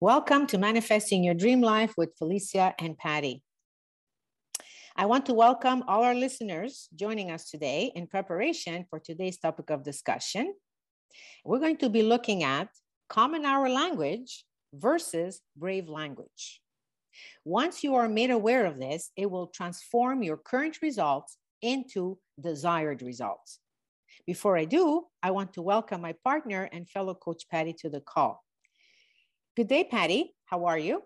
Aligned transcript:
Welcome 0.00 0.46
to 0.46 0.58
Manifesting 0.58 1.24
Your 1.24 1.34
Dream 1.34 1.60
Life 1.60 1.94
with 1.96 2.16
Felicia 2.16 2.72
and 2.78 2.96
Patty. 2.96 3.42
I 4.94 5.06
want 5.06 5.26
to 5.26 5.34
welcome 5.34 5.82
all 5.88 6.04
our 6.04 6.14
listeners 6.14 6.88
joining 6.94 7.32
us 7.32 7.50
today 7.50 7.90
in 7.96 8.06
preparation 8.06 8.86
for 8.88 9.00
today's 9.00 9.38
topic 9.38 9.70
of 9.70 9.82
discussion. 9.82 10.54
We're 11.44 11.58
going 11.58 11.78
to 11.78 11.88
be 11.88 12.04
looking 12.04 12.44
at 12.44 12.68
common 13.08 13.44
hour 13.44 13.68
language 13.68 14.44
versus 14.72 15.40
brave 15.56 15.88
language. 15.88 16.60
Once 17.44 17.82
you 17.82 17.96
are 17.96 18.08
made 18.08 18.30
aware 18.30 18.66
of 18.66 18.78
this, 18.78 19.10
it 19.16 19.28
will 19.28 19.48
transform 19.48 20.22
your 20.22 20.36
current 20.36 20.78
results 20.80 21.38
into 21.60 22.16
desired 22.40 23.02
results. 23.02 23.58
Before 24.28 24.56
I 24.56 24.64
do, 24.64 25.06
I 25.24 25.32
want 25.32 25.54
to 25.54 25.62
welcome 25.62 26.00
my 26.00 26.14
partner 26.22 26.68
and 26.70 26.88
fellow 26.88 27.14
coach 27.14 27.48
Patty 27.50 27.72
to 27.80 27.90
the 27.90 28.00
call. 28.00 28.44
Good 29.58 29.66
day, 29.66 29.82
Patty. 29.82 30.36
How 30.44 30.66
are 30.66 30.78
you? 30.78 31.02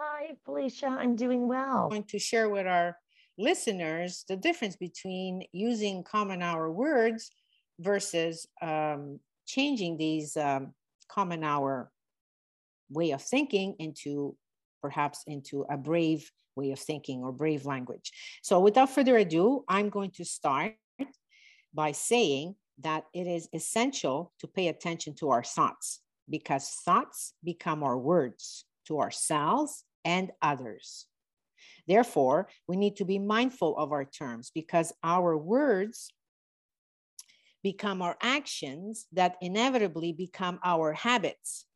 Hi, 0.00 0.30
Felicia. 0.46 0.86
I'm 0.86 1.14
doing 1.14 1.46
well. 1.46 1.82
I'm 1.82 1.90
going 1.90 2.04
to 2.04 2.18
share 2.18 2.48
with 2.48 2.66
our 2.66 2.96
listeners 3.36 4.24
the 4.30 4.36
difference 4.36 4.76
between 4.76 5.42
using 5.52 6.04
common 6.04 6.40
hour 6.40 6.72
words 6.72 7.30
versus 7.78 8.46
um, 8.62 9.20
changing 9.46 9.98
these 9.98 10.38
um, 10.38 10.72
common 11.06 11.44
hour 11.44 11.92
way 12.88 13.10
of 13.10 13.20
thinking 13.20 13.76
into 13.78 14.34
perhaps 14.80 15.22
into 15.26 15.66
a 15.68 15.76
brave 15.76 16.32
way 16.56 16.70
of 16.70 16.78
thinking 16.78 17.22
or 17.22 17.30
brave 17.30 17.66
language. 17.66 18.10
So, 18.42 18.58
without 18.58 18.88
further 18.88 19.18
ado, 19.18 19.64
I'm 19.68 19.90
going 19.90 20.12
to 20.12 20.24
start 20.24 20.76
by 21.74 21.92
saying 21.92 22.54
that 22.78 23.04
it 23.12 23.26
is 23.26 23.50
essential 23.52 24.32
to 24.38 24.46
pay 24.46 24.68
attention 24.68 25.14
to 25.16 25.28
our 25.28 25.44
thoughts 25.44 26.00
because 26.28 26.68
thoughts 26.84 27.34
become 27.44 27.82
our 27.82 27.98
words 27.98 28.64
to 28.86 29.00
ourselves 29.00 29.84
and 30.04 30.30
others. 30.40 31.06
Therefore, 31.86 32.48
we 32.68 32.76
need 32.76 32.96
to 32.96 33.04
be 33.04 33.18
mindful 33.18 33.76
of 33.76 33.92
our 33.92 34.04
terms 34.04 34.50
because 34.54 34.92
our 35.02 35.36
words 35.36 36.12
become 37.62 38.02
our 38.02 38.16
actions 38.20 39.06
that 39.12 39.36
inevitably 39.40 40.12
become 40.12 40.58
our 40.64 40.92
habits. 40.92 41.66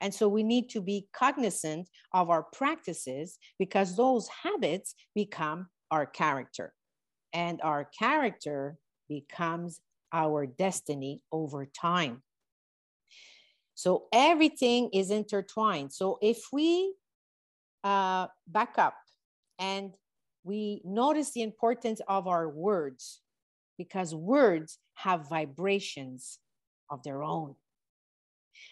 And 0.00 0.12
so 0.12 0.28
we 0.28 0.42
need 0.42 0.68
to 0.70 0.80
be 0.80 1.06
cognizant 1.12 1.88
of 2.12 2.28
our 2.28 2.42
practices 2.42 3.38
because 3.58 3.96
those 3.96 4.28
habits 4.28 4.94
become 5.14 5.68
our 5.92 6.06
character. 6.06 6.74
And 7.32 7.60
our 7.62 7.88
character 7.96 8.76
becomes 9.08 9.80
our 10.12 10.44
destiny 10.46 11.22
over 11.30 11.66
time. 11.66 12.22
So 13.82 14.04
everything 14.12 14.90
is 14.92 15.10
intertwined. 15.10 15.92
So 15.92 16.16
if 16.22 16.44
we 16.52 16.94
uh, 17.82 18.28
back 18.46 18.78
up 18.78 18.94
and 19.58 19.92
we 20.44 20.80
notice 20.84 21.32
the 21.32 21.42
importance 21.42 22.00
of 22.06 22.28
our 22.28 22.48
words, 22.48 23.22
because 23.76 24.14
words 24.14 24.78
have 24.94 25.28
vibrations 25.28 26.38
of 26.90 27.02
their 27.02 27.24
own. 27.24 27.56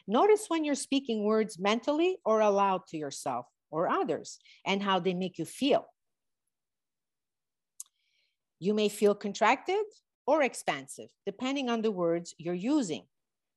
Notice 0.06 0.44
when 0.46 0.64
you're 0.64 0.76
speaking 0.76 1.24
words 1.24 1.58
mentally 1.58 2.18
or 2.24 2.38
aloud 2.38 2.82
to 2.90 2.96
yourself 2.96 3.46
or 3.72 3.88
others 3.88 4.38
and 4.64 4.80
how 4.80 5.00
they 5.00 5.14
make 5.14 5.38
you 5.40 5.44
feel. 5.44 5.86
You 8.60 8.74
may 8.74 8.88
feel 8.88 9.16
contracted 9.16 9.86
or 10.24 10.44
expansive, 10.44 11.08
depending 11.26 11.68
on 11.68 11.82
the 11.82 11.90
words 11.90 12.32
you're 12.38 12.54
using. 12.54 13.02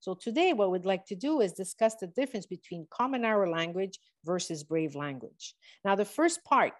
So 0.03 0.13
today, 0.15 0.51
what 0.51 0.69
we'd 0.69 0.83
like 0.83 1.05
to 1.05 1.15
do 1.15 1.39
is 1.39 1.53
discuss 1.53 1.95
the 1.95 2.07
difference 2.07 2.45
between 2.45 2.87
common 2.91 3.23
hour 3.23 3.47
language 3.47 3.99
versus 4.25 4.61
brave 4.61 4.95
language. 4.95 5.55
Now, 5.85 5.95
the 5.95 6.03
first 6.03 6.43
part 6.43 6.73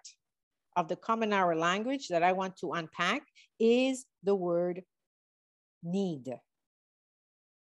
of 0.76 0.88
the 0.88 0.96
common 0.96 1.32
hour 1.32 1.56
language 1.56 2.08
that 2.08 2.22
I 2.22 2.32
want 2.32 2.58
to 2.58 2.72
unpack 2.72 3.22
is 3.58 4.04
the 4.24 4.34
word 4.34 4.82
need. 5.82 6.34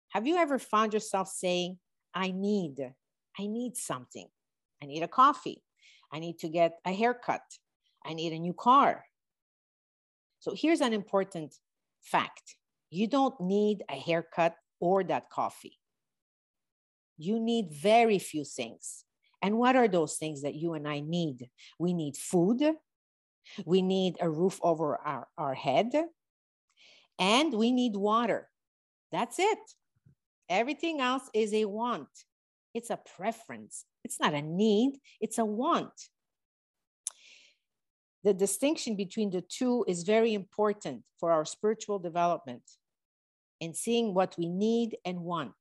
Have 0.09 0.27
you 0.27 0.35
ever 0.35 0.59
found 0.59 0.93
yourself 0.93 1.29
saying, 1.29 1.79
I 2.13 2.31
need, 2.31 2.81
I 3.39 3.47
need 3.47 3.77
something. 3.77 4.27
I 4.81 4.85
need 4.85 5.01
a 5.01 5.07
coffee. 5.07 5.63
I 6.11 6.19
need 6.19 6.39
to 6.39 6.49
get 6.49 6.73
a 6.83 6.91
haircut. 6.91 7.43
I 8.05 8.15
need 8.15 8.33
a 8.33 8.37
new 8.37 8.53
car. 8.53 9.05
So 10.41 10.53
here's 10.53 10.81
an 10.81 10.91
important 10.91 11.55
fact 12.01 12.57
you 12.89 13.07
don't 13.07 13.39
need 13.39 13.81
a 13.89 13.95
haircut 13.95 14.55
or 14.83 15.01
that 15.01 15.29
coffee. 15.29 15.79
You 17.17 17.39
need 17.39 17.71
very 17.71 18.19
few 18.19 18.43
things. 18.43 19.05
And 19.41 19.57
what 19.57 19.77
are 19.77 19.87
those 19.87 20.17
things 20.17 20.41
that 20.41 20.55
you 20.55 20.73
and 20.73 20.85
I 20.85 20.99
need? 20.99 21.49
We 21.79 21.93
need 21.93 22.17
food, 22.17 22.61
we 23.65 23.81
need 23.81 24.17
a 24.19 24.29
roof 24.29 24.59
over 24.61 24.97
our, 24.97 25.27
our 25.37 25.53
head, 25.53 25.91
and 27.17 27.53
we 27.53 27.71
need 27.71 27.95
water. 27.95 28.49
That's 29.13 29.39
it. 29.39 29.59
Everything 30.49 30.99
else 30.99 31.29
is 31.33 31.53
a 31.53 31.63
want. 31.63 32.09
It's 32.73 32.89
a 32.89 32.99
preference. 33.15 33.85
It's 34.03 34.19
not 34.19 34.33
a 34.33 34.41
need, 34.41 34.99
it's 35.21 35.37
a 35.37 35.45
want. 35.45 35.97
The 38.25 38.33
distinction 38.33 38.97
between 38.97 39.29
the 39.29 39.41
two 39.41 39.85
is 39.87 40.03
very 40.03 40.33
important 40.33 41.03
for 41.19 41.31
our 41.31 41.45
spiritual 41.45 41.99
development 41.99 42.63
and 43.63 43.75
seeing 43.75 44.13
what 44.13 44.35
we 44.37 44.49
need 44.49 44.97
and 45.05 45.21
want, 45.21 45.55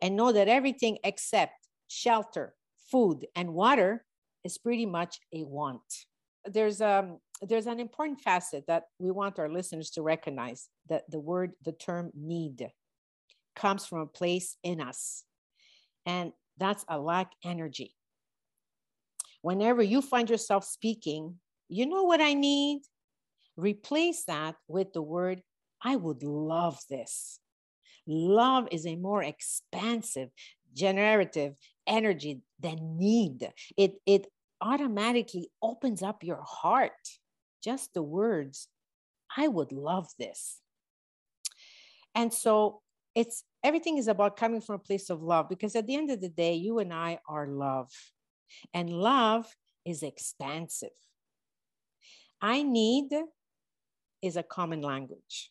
and 0.00 0.16
know 0.16 0.30
that 0.32 0.48
everything 0.48 0.98
except 1.02 1.66
shelter, 1.88 2.54
food, 2.90 3.26
and 3.34 3.52
water 3.52 4.04
is 4.44 4.58
pretty 4.58 4.86
much 4.86 5.18
a 5.34 5.42
want. 5.42 5.82
There's 6.44 6.80
um 6.80 7.18
there's 7.42 7.66
an 7.66 7.80
important 7.80 8.20
facet 8.20 8.64
that 8.68 8.84
we 9.00 9.10
want 9.10 9.40
our 9.40 9.48
listeners 9.48 9.90
to 9.90 10.02
recognize 10.02 10.68
that 10.88 11.10
the 11.10 11.18
word, 11.18 11.52
the 11.64 11.72
term 11.72 12.12
need 12.14 12.70
comes 13.56 13.84
from 13.84 13.98
a 13.98 14.06
place 14.06 14.56
in 14.62 14.80
us. 14.80 15.24
And 16.06 16.32
that's 16.58 16.84
a 16.88 17.00
lack 17.00 17.32
energy. 17.44 17.96
Whenever 19.42 19.82
you 19.82 20.00
find 20.00 20.30
yourself 20.30 20.64
speaking, 20.64 21.40
you 21.68 21.86
know 21.86 22.04
what 22.04 22.20
I 22.20 22.34
need? 22.34 22.82
Replace 23.56 24.24
that 24.26 24.54
with 24.68 24.92
the 24.92 25.02
word 25.02 25.42
I 25.84 25.96
would 25.96 26.22
love 26.22 26.78
this. 26.88 27.40
Love 28.06 28.68
is 28.70 28.86
a 28.86 28.96
more 28.96 29.22
expansive, 29.22 30.30
generative 30.74 31.54
energy 31.86 32.40
than 32.60 32.96
need. 32.98 33.50
It, 33.76 33.94
it 34.06 34.26
automatically 34.60 35.50
opens 35.60 36.02
up 36.02 36.22
your 36.22 36.42
heart. 36.42 36.92
Just 37.62 37.94
the 37.94 38.02
words, 38.02 38.68
I 39.36 39.48
would 39.48 39.72
love 39.72 40.08
this. 40.18 40.60
And 42.14 42.32
so 42.32 42.80
it's 43.14 43.44
everything 43.62 43.98
is 43.98 44.08
about 44.08 44.36
coming 44.36 44.60
from 44.60 44.76
a 44.76 44.80
place 44.80 45.10
of 45.10 45.22
love 45.22 45.48
because 45.48 45.76
at 45.76 45.86
the 45.86 45.94
end 45.94 46.10
of 46.10 46.20
the 46.20 46.28
day, 46.28 46.54
you 46.54 46.78
and 46.78 46.92
I 46.92 47.18
are 47.28 47.46
love, 47.46 47.90
and 48.74 48.90
love 48.90 49.46
is 49.84 50.02
expansive. 50.02 50.90
I 52.40 52.62
need 52.62 53.12
is 54.20 54.36
a 54.36 54.42
common 54.42 54.82
language. 54.82 55.50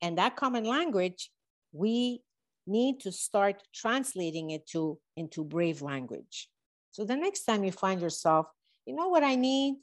And 0.00 0.18
that 0.18 0.36
common 0.36 0.64
language, 0.64 1.30
we 1.72 2.22
need 2.66 3.00
to 3.00 3.12
start 3.12 3.62
translating 3.74 4.50
it 4.50 4.66
to 4.68 4.98
into 5.16 5.44
brave 5.44 5.82
language. 5.82 6.48
So 6.90 7.04
the 7.04 7.16
next 7.16 7.44
time 7.44 7.64
you 7.64 7.72
find 7.72 8.00
yourself, 8.00 8.46
you 8.86 8.94
know 8.94 9.08
what 9.08 9.22
I 9.22 9.34
need? 9.34 9.76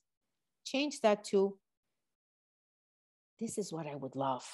Change 0.66 1.02
that 1.02 1.24
to 1.26 1.58
this 3.40 3.58
is 3.58 3.74
what 3.74 3.88
I 3.88 3.96
would 3.96 4.16
love. 4.16 4.46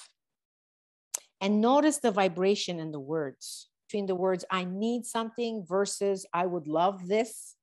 And 1.39 1.61
notice 1.61 1.97
the 1.97 2.11
vibration 2.11 2.79
in 2.79 2.91
the 2.91 2.99
words 2.99 3.69
between 3.87 4.05
the 4.05 4.15
words 4.15 4.45
I 4.49 4.63
need 4.63 5.05
something 5.05 5.65
versus 5.67 6.25
I 6.33 6.45
would 6.45 6.67
love 6.67 7.07
this. 7.07 7.55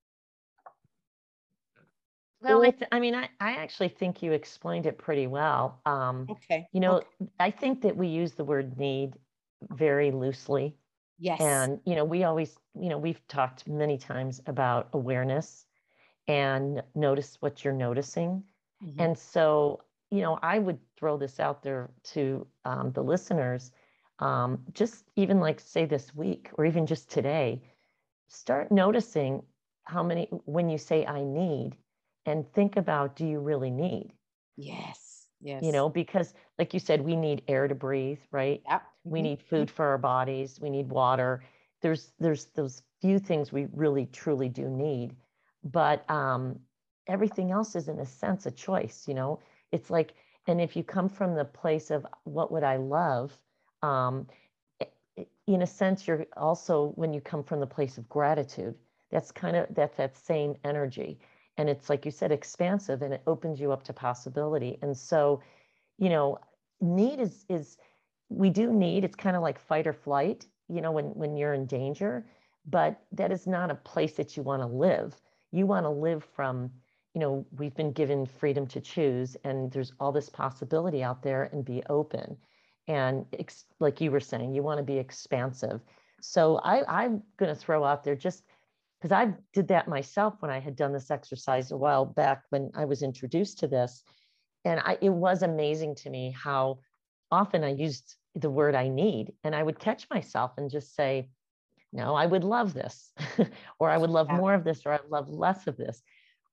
Well, 2.41 2.63
I, 2.63 2.71
th- 2.71 2.89
I 2.93 3.01
mean, 3.01 3.15
I, 3.15 3.29
I 3.41 3.53
actually 3.53 3.89
think 3.89 4.23
you 4.23 4.33
explained 4.33 4.87
it 4.87 4.97
pretty 4.97 5.27
well. 5.27 5.81
Um, 5.87 6.27
okay. 6.31 6.69
You 6.73 6.81
know, 6.81 6.97
okay. 6.99 7.07
I 7.41 7.51
think 7.51 7.83
that 7.83 7.97
we 7.97 8.07
use 8.07 8.33
the 8.33 8.45
word 8.45 8.79
need 8.79 9.15
very 9.71 10.11
loosely. 10.13 10.77
Yes. 11.19 11.41
And, 11.41 11.81
you 11.85 11.97
know, 11.97 12.05
we 12.05 12.23
always, 12.23 12.57
you 12.81 12.89
know, 12.89 12.99
we've 12.99 13.27
talked 13.27 13.67
many 13.67 13.99
times 13.99 14.41
about 14.47 14.89
awareness 14.93 15.67
and 16.29 16.81
notice 16.95 17.39
what 17.41 17.65
you're 17.65 17.75
noticing. 17.75 18.45
Mm-hmm. 18.85 19.01
And 19.01 19.19
so, 19.19 19.81
you 20.11 20.21
know, 20.21 20.39
I 20.41 20.61
would 20.61 20.79
throw 20.97 21.19
this 21.19 21.41
out 21.41 21.63
there 21.65 21.91
to 22.13 22.47
um, 22.65 22.93
the 22.93 23.03
listeners, 23.03 23.73
um, 24.21 24.61
just 24.73 25.05
even 25.17 25.41
like 25.41 25.59
say 25.59 25.87
this 25.87 26.15
week 26.15 26.51
or 26.55 26.65
even 26.65 26.87
just 26.87 27.11
today, 27.11 27.63
start 28.29 28.71
noticing 28.71 29.43
how 29.85 30.05
many, 30.05 30.29
when 30.45 30.69
you 30.69 30.79
say 30.79 31.05
I 31.05 31.25
need, 31.25 31.77
and 32.29 32.51
think 32.53 32.77
about 32.77 33.17
do 33.17 33.27
you 33.27 33.41
really 33.41 33.71
need? 33.71 34.13
Yes. 34.57 35.27
Yes. 35.41 35.63
You 35.63 35.73
know, 35.73 35.89
because 35.89 36.35
like 36.59 36.75
you 36.75 36.81
said, 36.81 37.01
we 37.01 37.17
need 37.17 37.43
air 37.49 37.69
to 37.69 37.75
breathe, 37.75 38.19
right? 38.33 38.63
Yep. 38.69 38.83
We 39.05 39.19
mm-hmm. 39.19 39.25
need 39.25 39.43
food 39.43 39.71
for 39.71 39.87
our 39.87 39.99
bodies, 39.99 40.59
we 40.61 40.71
need 40.71 40.89
water. 40.89 41.43
there's 41.81 42.13
there's 42.19 42.47
those 42.55 42.83
few 43.01 43.19
things 43.19 43.53
we 43.53 43.69
really 43.73 44.07
truly 44.07 44.49
do 44.49 44.69
need 44.69 45.15
but 45.65 46.09
um 46.11 46.59
everything 47.07 47.51
else 47.51 47.77
is 47.77 47.89
in 47.89 47.99
a 47.99 48.07
sense 48.07 48.47
a 48.47 48.51
choice 48.51 49.05
you 49.07 49.15
know 49.15 49.41
it's 49.73 49.91
like 49.91 50.15
and 50.47 50.61
if 50.61 50.77
you 50.77 50.83
come 50.83 51.09
from 51.09 51.35
the 51.35 51.45
place 51.45 51.91
of 51.91 52.07
what 52.25 52.51
would 52.53 52.63
i 52.65 52.77
love 52.77 53.37
um 53.83 54.27
in 55.47 55.63
a 55.63 55.67
sense 55.67 56.07
you're 56.07 56.27
also 56.37 56.93
when 56.97 57.13
you 57.13 57.21
come 57.21 57.43
from 57.43 57.61
the 57.61 57.67
place 57.67 57.99
of 57.99 58.09
gratitude 58.09 58.75
that's 59.11 59.31
kind 59.33 59.57
of 59.57 59.67
that's 59.75 59.97
that 59.97 60.17
same 60.17 60.55
energy 60.65 61.19
and 61.59 61.69
it's 61.69 61.91
like 61.91 62.05
you 62.05 62.11
said 62.11 62.33
expansive 62.33 63.03
and 63.03 63.13
it 63.13 63.23
opens 63.27 63.61
you 63.61 63.73
up 63.73 63.83
to 63.85 63.93
possibility. 63.93 64.79
And 64.81 64.97
so 64.97 65.43
you 65.99 66.09
know 66.09 66.39
need 66.81 67.21
is 67.21 67.45
is 67.49 67.77
we 68.31 68.51
do 68.51 68.73
need 68.73 69.05
it's 69.05 69.17
kind 69.17 69.37
of 69.37 69.43
like 69.43 69.59
fight 69.59 69.87
or 69.87 69.93
flight 69.93 70.47
you 70.69 70.81
know 70.81 70.93
when 70.93 71.07
when 71.07 71.37
you're 71.37 71.55
in 71.55 71.67
danger 71.67 72.25
but 72.71 73.01
that 73.13 73.33
is 73.33 73.47
not 73.47 73.71
a 73.71 73.75
place 73.75 74.13
that 74.15 74.37
you 74.37 74.43
want 74.43 74.63
to 74.63 74.67
live. 74.69 75.19
You 75.53 75.67
want 75.67 75.85
to 75.85 75.91
live 75.91 76.23
from 76.25 76.71
you 77.15 77.21
know 77.21 77.47
we've 77.57 77.75
been 77.75 77.93
given 77.93 78.27
freedom 78.27 78.67
to 78.69 78.81
choose 78.81 79.37
and 79.45 79.73
there's 79.73 79.93
all 79.99 80.13
this 80.13 80.29
possibility 80.29 81.03
out 81.03 81.23
there 81.23 81.45
and 81.53 81.65
be 81.65 81.83
open. 81.89 82.37
And 82.87 83.27
ex- 83.39 83.65
like 83.81 84.01
you 84.01 84.11
were 84.11 84.21
saying 84.21 84.55
you 84.55 84.63
want 84.63 84.79
to 84.79 84.85
be 84.85 84.99
expansive. 84.99 85.81
So 86.21 86.59
i 86.59 87.05
i'm 87.05 87.23
going 87.39 87.55
to 87.55 87.61
throw 87.61 87.85
out 87.85 88.05
there 88.05 88.17
just 88.17 88.45
because 89.01 89.13
i 89.13 89.33
did 89.53 89.69
that 89.69 89.89
myself 89.89 90.35
when 90.41 90.51
i 90.51 90.59
had 90.59 90.77
done 90.77 90.93
this 90.93 91.11
exercise 91.11 91.71
a 91.71 91.77
while 91.77 92.05
back 92.05 92.43
when 92.51 92.71
i 92.75 92.85
was 92.85 93.03
introduced 93.03 93.59
to 93.59 93.67
this 93.67 94.03
and 94.65 94.81
I, 94.81 94.99
it 95.01 95.11
was 95.11 95.43
amazing 95.43 95.95
to 95.97 96.11
me 96.11 96.35
how 96.37 96.81
often 97.31 97.65
i 97.65 97.71
used 97.71 98.17
the 98.35 98.51
word 98.51 98.75
i 98.75 98.89
need 98.89 99.33
and 99.45 99.55
i 99.55 99.63
would 99.63 99.79
catch 99.79 100.07
myself 100.11 100.53
and 100.57 100.71
just 100.71 100.95
say 100.95 101.29
no 101.93 102.15
i 102.15 102.27
would 102.27 102.45
love 102.45 102.75
this 102.75 103.13
or 103.79 103.91
i 103.91 103.97
would 103.97 104.11
love 104.11 104.29
yeah. 104.31 104.37
more 104.37 104.55
of 104.55 104.65
this 104.65 104.83
or 104.85 104.93
i 104.93 104.99
would 105.01 105.11
love 105.11 105.29
less 105.29 105.67
of 105.67 105.77
this 105.77 106.03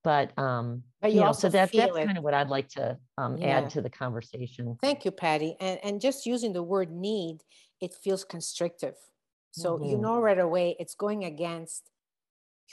but 0.03 0.37
um 0.37 0.83
but 1.01 1.11
you, 1.11 1.19
you 1.19 1.25
know 1.25 1.33
so 1.33 1.49
that, 1.49 1.71
that's 1.71 1.97
it. 1.97 2.05
kind 2.05 2.17
of 2.17 2.23
what 2.23 2.33
i'd 2.33 2.49
like 2.49 2.69
to 2.69 2.97
um, 3.17 3.37
yeah. 3.37 3.57
add 3.57 3.69
to 3.69 3.81
the 3.81 3.89
conversation 3.89 4.77
thank 4.81 5.03
you 5.03 5.11
patty 5.11 5.55
and 5.59 5.79
and 5.83 5.99
just 5.99 6.25
using 6.25 6.53
the 6.53 6.63
word 6.63 6.91
need 6.91 7.39
it 7.81 7.93
feels 7.93 8.23
constrictive 8.23 8.95
so 9.51 9.75
mm-hmm. 9.75 9.89
you 9.89 9.97
know 9.97 10.19
right 10.19 10.39
away 10.39 10.75
it's 10.79 10.95
going 10.95 11.25
against 11.25 11.89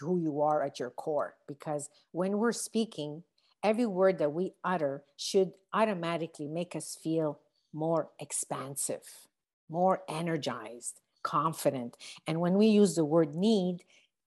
who 0.00 0.18
you 0.20 0.40
are 0.40 0.62
at 0.62 0.78
your 0.78 0.90
core 0.90 1.34
because 1.46 1.88
when 2.12 2.38
we're 2.38 2.52
speaking 2.52 3.22
every 3.62 3.86
word 3.86 4.18
that 4.18 4.32
we 4.32 4.52
utter 4.64 5.04
should 5.16 5.52
automatically 5.72 6.48
make 6.48 6.74
us 6.74 6.98
feel 7.02 7.38
more 7.72 8.10
expansive 8.18 9.28
more 9.68 10.02
energized 10.08 11.00
confident 11.22 11.96
and 12.26 12.40
when 12.40 12.54
we 12.54 12.66
use 12.66 12.94
the 12.94 13.04
word 13.04 13.34
need 13.34 13.84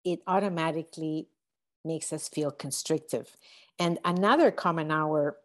it 0.04 0.20
automatically 0.26 1.28
makes 1.84 2.12
us 2.12 2.28
feel 2.28 2.50
constrictive. 2.50 3.36
And 3.78 3.98
another 4.04 4.50
common 4.50 4.90
hour 4.90 5.36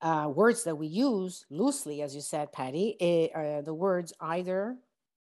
uh, 0.00 0.30
words 0.34 0.64
that 0.64 0.76
we 0.76 0.88
use 0.88 1.46
loosely, 1.48 2.02
as 2.02 2.14
you 2.14 2.20
said, 2.20 2.52
Patty, 2.52 3.30
are 3.34 3.62
the 3.62 3.74
words 3.74 4.12
either 4.20 4.76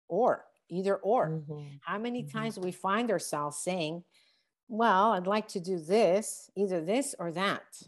or, 0.09 0.45
either 0.69 0.97
or. 0.97 1.29
Mm-hmm. 1.29 1.77
How 1.83 1.99
many 1.99 2.23
mm-hmm. 2.23 2.39
times 2.39 2.59
we 2.59 2.73
find 2.73 3.11
ourselves 3.11 3.59
saying, 3.59 4.05
well, 4.69 5.13
I'd 5.13 5.27
like 5.27 5.49
to 5.49 5.61
do 5.61 5.79
this, 5.79 6.51
either 6.57 6.81
this 6.81 7.15
or 7.19 7.33
that? 7.33 7.83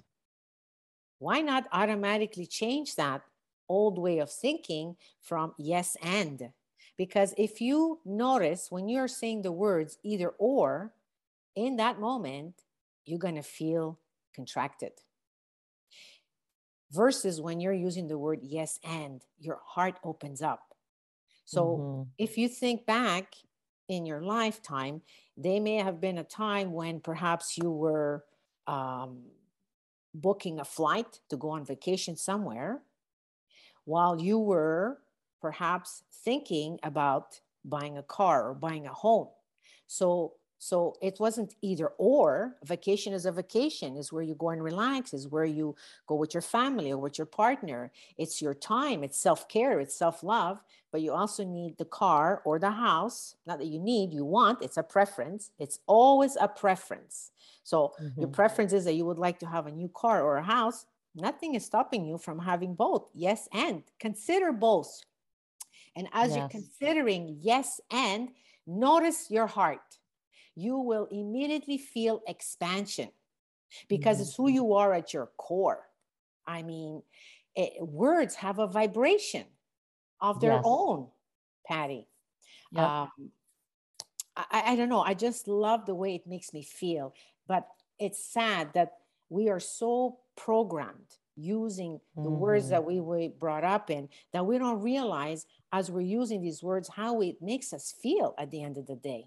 Why 1.19 1.41
not 1.41 1.69
automatically 1.73 2.47
change 2.47 2.97
that 2.97 3.23
old 3.69 3.99
way 3.99 4.19
of 4.19 4.31
thinking 4.31 4.97
from 5.21 5.53
yes 5.59 5.97
and? 6.03 6.51
Because 6.97 7.35
if 7.37 7.61
you 7.61 8.01
notice 8.05 8.71
when 8.71 8.89
you're 8.89 9.09
saying 9.09 9.43
the 9.43 9.53
words 9.53 9.99
either 10.03 10.31
or, 10.39 10.93
in 11.55 11.77
that 11.77 12.01
moment, 12.01 12.63
you're 13.05 13.19
going 13.19 13.37
to 13.37 13.43
feel 13.43 13.99
contracted. 14.35 14.93
Versus 16.93 17.41
when 17.41 17.61
you're 17.61 17.73
using 17.73 18.09
the 18.09 18.19
word 18.19 18.41
yes 18.43 18.79
and, 18.83 19.23
your 19.39 19.61
heart 19.65 19.99
opens 20.03 20.43
up. 20.43 20.70
So 21.51 21.65
mm-hmm. 21.67 22.03
if 22.17 22.39
you 22.39 22.49
think 22.49 22.87
back 22.87 23.35
in 23.89 24.07
your 24.07 24.23
lifetime, 24.23 25.03
there 25.37 25.61
may 25.61 25.77
have 25.77 26.01
been 26.01 26.19
a 26.19 26.23
time 26.23 26.73
when 26.73 27.01
perhaps 27.01 27.59
you 27.59 27.73
were 27.73 28.25
um, 28.69 29.23
booking 30.15 30.61
a 30.61 30.65
flight 30.65 31.19
to 31.29 31.37
go 31.37 31.51
on 31.51 31.65
vacation 31.65 32.17
somewhere 32.17 32.83
while 33.85 34.21
you 34.21 34.39
were 34.39 34.99
perhaps 35.41 36.05
thinking 36.25 36.79
about 36.85 37.41
buying 37.65 37.99
a 37.99 38.05
car 38.05 38.51
or 38.51 38.55
buying 38.55 38.87
a 38.87 38.93
home. 38.93 39.27
So 39.89 40.35
so 40.63 40.95
it 41.01 41.19
wasn't 41.19 41.55
either 41.63 41.89
or. 41.97 42.55
Vacation 42.65 43.15
is 43.15 43.25
a 43.25 43.33
vacation, 43.33 43.97
is 43.97 44.13
where 44.13 44.23
you 44.23 44.35
go 44.35 44.51
and 44.51 44.63
relax, 44.63 45.15
is 45.15 45.27
where 45.27 45.47
you 45.47 45.75
go 46.07 46.17
with 46.17 46.35
your 46.35 46.43
family 46.43 46.91
or 46.91 46.99
with 46.99 47.17
your 47.17 47.27
partner. 47.27 47.91
It's 48.19 48.43
your 48.43 48.53
time, 48.53 49.03
it's 49.03 49.19
self 49.19 49.49
care, 49.49 49.81
it's 49.81 49.97
self 49.97 50.23
love, 50.23 50.63
but 50.93 51.01
you 51.01 51.15
also 51.15 51.45
need 51.45 51.79
the 51.79 51.87
car 51.87 52.43
or 52.45 52.59
the 52.59 52.71
house. 52.71 53.37
Not 53.47 53.59
that 53.61 53.69
you 53.69 53.81
need, 53.81 54.13
you 54.13 54.27
want, 54.27 54.61
it's 54.61 54.77
a 54.77 54.83
preference. 54.83 55.51
It's 55.59 55.79
always 55.87 56.37
a 56.39 56.47
preference. 56.47 57.31
So 57.63 57.95
mm-hmm. 57.99 58.21
your 58.21 58.29
preference 58.29 58.75
is 58.75 58.85
that 58.85 58.93
you 58.93 59.07
would 59.07 59.19
like 59.19 59.39
to 59.39 59.47
have 59.47 59.67
a 59.67 59.73
new 59.73 59.89
car 59.89 60.21
or 60.21 60.37
a 60.37 60.43
house. 60.43 60.85
Nothing 61.15 61.55
is 61.55 61.65
stopping 61.65 62.05
you 62.05 62.19
from 62.19 62.39
having 62.39 62.75
both. 62.75 63.09
Yes, 63.15 63.49
and 63.55 63.83
consider 63.99 64.53
both. 64.53 65.05
And 65.97 66.07
as 66.13 66.29
yes. 66.29 66.37
you're 66.37 66.49
considering 66.49 67.39
yes 67.41 67.81
and, 67.91 68.29
notice 68.67 69.31
your 69.31 69.47
heart 69.47 69.81
you 70.61 70.79
will 70.79 71.07
immediately 71.11 71.79
feel 71.79 72.21
expansion 72.27 73.09
because 73.89 74.17
mm-hmm. 74.17 74.23
it's 74.23 74.35
who 74.35 74.45
mm-hmm. 74.45 74.55
you 74.55 74.75
are 74.75 74.93
at 74.93 75.15
your 75.15 75.31
core. 75.37 75.87
I 76.47 76.63
mean, 76.63 77.03
it, 77.55 77.73
eh, 77.79 77.83
words 77.83 78.35
have 78.37 78.59
a 78.59 78.67
vibration 78.67 79.47
of 80.21 80.41
their 80.41 80.53
yes. 80.53 80.63
own, 80.65 81.09
Patty. 81.67 82.09
Yep. 82.73 82.85
Um, 82.85 83.11
I, 84.37 84.73
I 84.73 84.77
don't 84.77 84.89
know. 84.89 85.03
I 85.03 85.15
just 85.15 85.49
love 85.49 85.87
the 85.87 85.95
way 85.95 86.15
it 86.15 86.27
makes 86.27 86.53
me 86.53 86.63
feel. 86.63 87.15
But 87.47 87.67
it's 87.99 88.25
sad 88.25 88.73
that 88.75 88.93
we 89.29 89.49
are 89.49 89.61
so 89.61 90.19
programmed 90.37 91.17
using 91.37 92.01
the 92.17 92.23
mm-hmm. 92.23 92.39
words 92.39 92.69
that 92.69 92.85
we 92.85 93.01
were 93.01 93.29
brought 93.29 93.65
up 93.65 93.91
in 93.91 94.09
that 94.33 94.45
we 94.45 94.59
don't 94.59 94.83
realize 94.83 95.47
as 95.73 95.91
we're 95.91 96.01
using 96.01 96.43
these 96.43 96.63
words 96.63 96.89
how 96.89 97.21
it 97.21 97.37
makes 97.41 97.73
us 97.73 97.95
feel 98.03 98.35
at 98.39 98.51
the 98.51 98.63
end 98.63 98.77
of 98.77 98.87
the 98.87 98.97
day. 98.97 99.25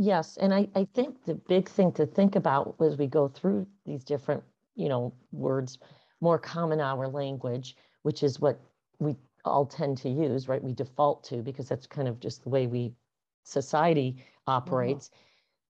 Yes, 0.00 0.36
and 0.36 0.54
I, 0.54 0.68
I 0.76 0.86
think 0.94 1.24
the 1.24 1.34
big 1.34 1.68
thing 1.68 1.90
to 1.92 2.06
think 2.06 2.36
about 2.36 2.76
as 2.80 2.96
we 2.96 3.08
go 3.08 3.26
through 3.26 3.66
these 3.84 4.04
different, 4.04 4.44
you 4.76 4.88
know, 4.88 5.12
words, 5.32 5.78
more 6.20 6.38
common 6.38 6.80
our 6.80 7.08
language, 7.08 7.76
which 8.02 8.22
is 8.22 8.38
what 8.38 8.60
we 9.00 9.16
all 9.44 9.66
tend 9.66 9.98
to 9.98 10.08
use, 10.08 10.46
right? 10.46 10.62
We 10.62 10.72
default 10.72 11.24
to 11.24 11.42
because 11.42 11.68
that's 11.68 11.88
kind 11.88 12.06
of 12.06 12.20
just 12.20 12.44
the 12.44 12.48
way 12.48 12.68
we 12.68 12.94
society 13.42 14.12
mm-hmm. 14.12 14.50
operates. 14.52 15.08
Mm-hmm. 15.08 15.16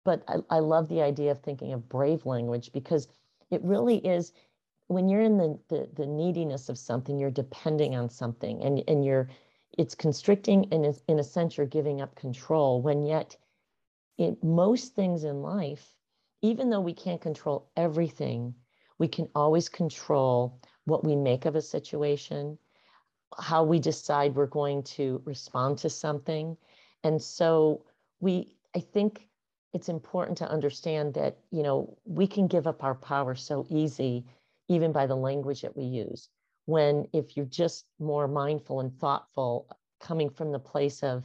But 0.05 0.23
I, 0.27 0.55
I 0.55 0.59
love 0.59 0.89
the 0.89 1.03
idea 1.03 1.29
of 1.29 1.41
thinking 1.41 1.73
of 1.73 1.87
brave 1.87 2.25
language 2.25 2.71
because 2.73 3.07
it 3.51 3.61
really 3.63 3.97
is 3.97 4.33
when 4.87 5.07
you're 5.07 5.21
in 5.21 5.37
the, 5.37 5.59
the 5.67 5.87
the 5.95 6.05
neediness 6.07 6.67
of 6.67 6.79
something, 6.79 7.19
you're 7.19 7.29
depending 7.29 7.95
on 7.95 8.09
something 8.09 8.63
and, 8.63 8.83
and 8.87 9.05
you're 9.05 9.29
it's 9.77 9.93
constricting 9.93 10.67
and 10.71 10.99
in 11.07 11.19
a 11.19 11.23
sense 11.23 11.57
you're 11.57 11.67
giving 11.67 12.01
up 12.01 12.15
control 12.15 12.81
when 12.81 13.05
yet 13.05 13.37
in 14.17 14.37
most 14.41 14.95
things 14.95 15.23
in 15.23 15.41
life, 15.41 15.85
even 16.41 16.69
though 16.69 16.81
we 16.81 16.93
can't 16.93 17.21
control 17.21 17.69
everything, 17.75 18.53
we 18.97 19.07
can 19.07 19.27
always 19.35 19.69
control 19.69 20.59
what 20.85 21.03
we 21.03 21.15
make 21.15 21.45
of 21.45 21.55
a 21.55 21.61
situation, 21.61 22.57
how 23.37 23.63
we 23.63 23.79
decide 23.79 24.35
we're 24.35 24.45
going 24.45 24.83
to 24.83 25.21
respond 25.25 25.77
to 25.79 25.89
something. 25.89 26.55
And 27.03 27.21
so 27.21 27.85
we, 28.19 28.55
I 28.75 28.79
think 28.79 29.27
it's 29.73 29.89
important 29.89 30.37
to 30.37 30.49
understand 30.49 31.15
that, 31.15 31.37
you 31.51 31.63
know, 31.63 31.97
we 32.05 32.27
can 32.27 32.47
give 32.47 32.67
up 32.67 32.83
our 32.83 32.95
power 32.95 33.35
so 33.35 33.65
easy, 33.69 34.25
even 34.69 34.91
by 34.91 35.05
the 35.05 35.17
language 35.17 35.61
that 35.61 35.75
we 35.75 35.83
use. 35.83 36.29
When 36.65 37.07
if 37.13 37.35
you're 37.35 37.45
just 37.45 37.85
more 37.99 38.27
mindful 38.27 38.79
and 38.79 38.97
thoughtful, 38.97 39.67
coming 39.99 40.29
from 40.29 40.51
the 40.51 40.59
place 40.59 41.03
of 41.03 41.23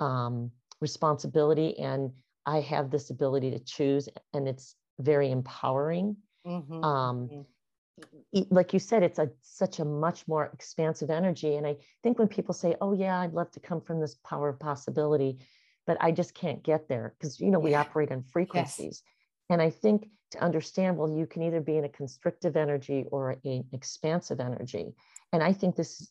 um, 0.00 0.50
responsibility 0.82 1.78
and 1.78 2.12
I 2.44 2.60
have 2.60 2.90
this 2.90 3.08
ability 3.08 3.52
to 3.52 3.60
choose 3.60 4.08
and 4.34 4.48
it's 4.48 4.74
very 4.98 5.30
empowering. 5.30 6.16
Mm-hmm. 6.46 6.84
Um, 6.84 7.28
mm-hmm. 7.28 8.54
like 8.54 8.72
you 8.72 8.80
said, 8.80 9.02
it's 9.02 9.20
a 9.20 9.30
such 9.42 9.78
a 9.78 9.84
much 9.84 10.26
more 10.26 10.50
expansive 10.52 11.08
energy. 11.08 11.54
And 11.56 11.66
I 11.66 11.76
think 12.02 12.18
when 12.18 12.28
people 12.28 12.52
say, 12.52 12.74
"Oh 12.80 12.92
yeah, 12.92 13.20
I'd 13.20 13.32
love 13.32 13.50
to 13.52 13.60
come 13.60 13.80
from 13.80 14.00
this 14.00 14.16
power 14.24 14.48
of 14.48 14.58
possibility," 14.58 15.38
but 15.86 15.96
I 16.00 16.10
just 16.10 16.34
can't 16.34 16.62
get 16.64 16.88
there 16.88 17.14
because 17.16 17.40
you 17.40 17.50
know 17.50 17.60
we 17.60 17.74
operate 17.74 18.10
on 18.10 18.24
frequencies. 18.24 19.02
Yes. 19.04 19.12
And 19.50 19.62
I 19.62 19.70
think 19.70 20.08
to 20.32 20.42
understand, 20.42 20.96
well, 20.96 21.10
you 21.10 21.26
can 21.26 21.42
either 21.42 21.60
be 21.60 21.76
in 21.76 21.84
a 21.84 21.88
constrictive 21.88 22.56
energy 22.56 23.04
or 23.12 23.36
an 23.44 23.64
expansive 23.72 24.40
energy. 24.40 24.94
And 25.32 25.42
I 25.42 25.52
think 25.52 25.76
this 25.76 26.10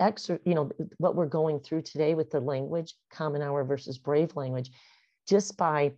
exer 0.00 0.38
you 0.44 0.54
know 0.54 0.70
what 0.98 1.14
we're 1.16 1.26
going 1.26 1.58
through 1.58 1.82
today 1.82 2.14
with 2.14 2.30
the 2.30 2.40
language 2.40 2.94
common 3.12 3.42
hour 3.42 3.64
versus 3.64 3.98
brave 3.98 4.34
language 4.36 4.70
just 5.28 5.56
by 5.56 5.92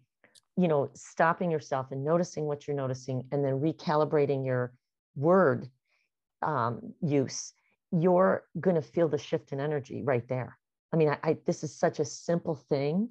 you 0.56 0.68
know 0.68 0.90
stopping 0.94 1.50
yourself 1.50 1.88
and 1.90 2.04
noticing 2.04 2.44
what 2.44 2.66
you're 2.66 2.76
noticing 2.76 3.22
and 3.32 3.44
then 3.44 3.60
recalibrating 3.60 4.44
your 4.44 4.72
word 5.16 5.68
um, 6.42 6.94
use 7.02 7.52
you're 7.92 8.44
going 8.58 8.76
to 8.76 8.82
feel 8.82 9.08
the 9.08 9.18
shift 9.18 9.50
in 9.50 9.58
energy 9.58 10.00
right 10.04 10.28
there. 10.28 10.56
I 10.92 10.96
mean 10.96 11.08
I, 11.08 11.18
I 11.22 11.36
this 11.46 11.62
is 11.62 11.74
such 11.74 11.98
a 11.98 12.04
simple 12.04 12.54
thing 12.54 13.10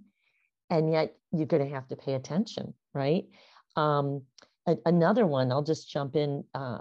and 0.69 0.91
yet 0.91 1.15
you're 1.31 1.45
going 1.45 1.67
to 1.67 1.73
have 1.73 1.87
to 1.89 1.95
pay 1.95 2.13
attention 2.13 2.73
right? 2.93 3.25
Um, 3.75 4.23
a, 4.67 4.77
another 4.85 5.25
one 5.25 5.51
i'll 5.51 5.63
just 5.63 5.89
jump 5.89 6.15
in 6.15 6.43
uh, 6.53 6.79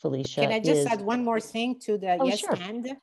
felicia 0.00 0.42
can 0.42 0.52
i 0.52 0.58
just 0.58 0.80
is, 0.80 0.86
add 0.86 1.00
one 1.00 1.24
more 1.24 1.40
thing 1.40 1.78
to 1.80 1.98
the 1.98 2.16
oh, 2.20 2.26
yes 2.26 2.40
sure. 2.40 2.56
and 2.60 2.96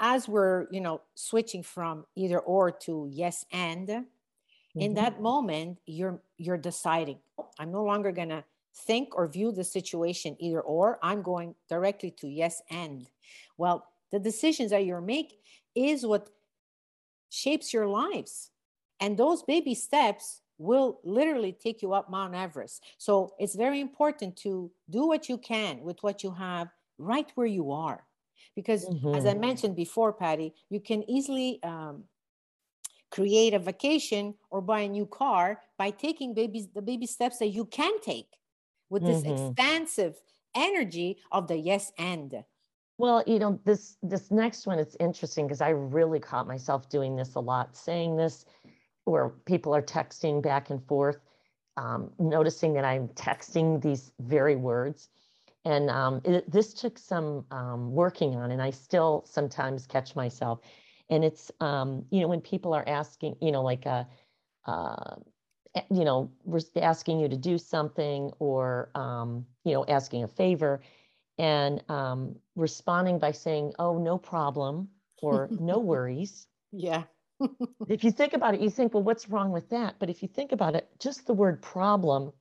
as 0.00 0.28
we're 0.28 0.66
you 0.70 0.80
know 0.80 1.00
switching 1.14 1.62
from 1.62 2.04
either 2.16 2.38
or 2.38 2.70
to 2.70 3.08
yes 3.10 3.44
and 3.52 3.88
mm-hmm. 3.88 4.80
in 4.80 4.94
that 4.94 5.20
moment 5.20 5.78
you're 5.86 6.20
you're 6.36 6.58
deciding 6.58 7.18
i'm 7.58 7.70
no 7.70 7.82
longer 7.82 8.12
going 8.12 8.28
to 8.28 8.44
think 8.76 9.16
or 9.16 9.28
view 9.28 9.52
the 9.52 9.62
situation 9.62 10.36
either 10.40 10.60
or 10.60 10.98
i'm 11.02 11.22
going 11.22 11.54
directly 11.68 12.10
to 12.10 12.28
yes 12.28 12.60
and. 12.70 13.06
Well 13.56 13.86
the 14.10 14.18
decisions 14.18 14.70
that 14.70 14.84
you're 14.84 15.00
making 15.00 15.38
is 15.74 16.04
what 16.04 16.28
shapes 17.30 17.72
your 17.72 17.86
lives 17.86 18.50
and 19.00 19.16
those 19.16 19.42
baby 19.42 19.74
steps 19.74 20.42
will 20.58 21.00
literally 21.04 21.52
take 21.52 21.82
you 21.82 21.92
up 21.92 22.08
mount 22.08 22.34
everest. 22.34 22.82
So 22.96 23.34
it's 23.38 23.56
very 23.56 23.80
important 23.80 24.36
to 24.38 24.70
do 24.88 25.06
what 25.06 25.28
you 25.28 25.38
can 25.38 25.80
with 25.82 26.02
what 26.02 26.22
you 26.22 26.32
have 26.32 26.68
right 26.98 27.30
where 27.34 27.46
you 27.46 27.72
are 27.72 28.04
because 28.54 28.86
mm-hmm. 28.86 29.14
as 29.14 29.26
i 29.26 29.30
mm-hmm. 29.30 29.40
mentioned 29.40 29.76
before 29.76 30.12
patty 30.12 30.52
you 30.70 30.80
can 30.80 31.08
easily 31.08 31.60
um, 31.62 32.04
create 33.10 33.54
a 33.54 33.58
vacation 33.58 34.34
or 34.50 34.60
buy 34.60 34.80
a 34.80 34.88
new 34.88 35.06
car 35.06 35.60
by 35.78 35.90
taking 35.90 36.34
babies 36.34 36.66
the 36.74 36.82
baby 36.82 37.06
steps 37.06 37.38
that 37.38 37.48
you 37.48 37.64
can 37.64 38.00
take 38.00 38.28
with 38.90 39.04
this 39.04 39.22
mm-hmm. 39.22 39.46
expansive 39.46 40.20
energy 40.56 41.18
of 41.32 41.46
the 41.48 41.56
yes 41.56 41.92
and 41.98 42.34
well 42.98 43.22
you 43.26 43.38
know 43.38 43.58
this 43.64 43.96
this 44.02 44.30
next 44.30 44.66
one 44.66 44.78
it's 44.78 44.96
interesting 45.00 45.46
because 45.46 45.60
i 45.60 45.68
really 45.68 46.20
caught 46.20 46.46
myself 46.46 46.88
doing 46.88 47.16
this 47.16 47.34
a 47.34 47.40
lot 47.40 47.76
saying 47.76 48.16
this 48.16 48.46
where 49.04 49.28
people 49.46 49.74
are 49.74 49.82
texting 49.82 50.42
back 50.42 50.70
and 50.70 50.84
forth 50.86 51.18
um, 51.76 52.10
noticing 52.18 52.72
that 52.72 52.84
i'm 52.84 53.08
texting 53.08 53.80
these 53.80 54.12
very 54.20 54.56
words 54.56 55.08
and 55.64 55.90
um, 55.90 56.20
it, 56.24 56.50
this 56.50 56.74
took 56.74 56.98
some 56.98 57.46
um, 57.50 57.92
working 57.92 58.34
on, 58.36 58.50
and 58.50 58.60
I 58.60 58.70
still 58.70 59.24
sometimes 59.26 59.86
catch 59.86 60.14
myself. 60.14 60.60
And 61.10 61.24
it's, 61.24 61.50
um, 61.60 62.04
you 62.10 62.20
know, 62.20 62.28
when 62.28 62.40
people 62.40 62.74
are 62.74 62.84
asking, 62.86 63.36
you 63.40 63.52
know, 63.52 63.62
like, 63.62 63.86
a, 63.86 64.06
uh, 64.66 64.70
uh 64.70 65.16
you 65.90 66.04
know, 66.04 66.30
asking 66.76 67.18
you 67.18 67.28
to 67.28 67.36
do 67.36 67.58
something 67.58 68.30
or, 68.38 68.90
um, 68.94 69.44
you 69.64 69.72
know, 69.72 69.84
asking 69.86 70.22
a 70.22 70.28
favor 70.28 70.80
and 71.38 71.82
um, 71.90 72.36
responding 72.54 73.18
by 73.18 73.32
saying, 73.32 73.72
oh, 73.78 73.98
no 73.98 74.16
problem 74.16 74.88
or 75.20 75.48
no 75.58 75.78
worries. 75.78 76.46
Yeah. 76.72 77.04
if 77.88 78.04
you 78.04 78.12
think 78.12 78.34
about 78.34 78.54
it, 78.54 78.60
you 78.60 78.70
think, 78.70 78.94
well, 78.94 79.02
what's 79.02 79.28
wrong 79.28 79.50
with 79.50 79.68
that? 79.70 79.96
But 79.98 80.10
if 80.10 80.22
you 80.22 80.28
think 80.28 80.52
about 80.52 80.76
it, 80.76 80.88
just 81.00 81.26
the 81.26 81.34
word 81.34 81.60
problem 81.60 82.32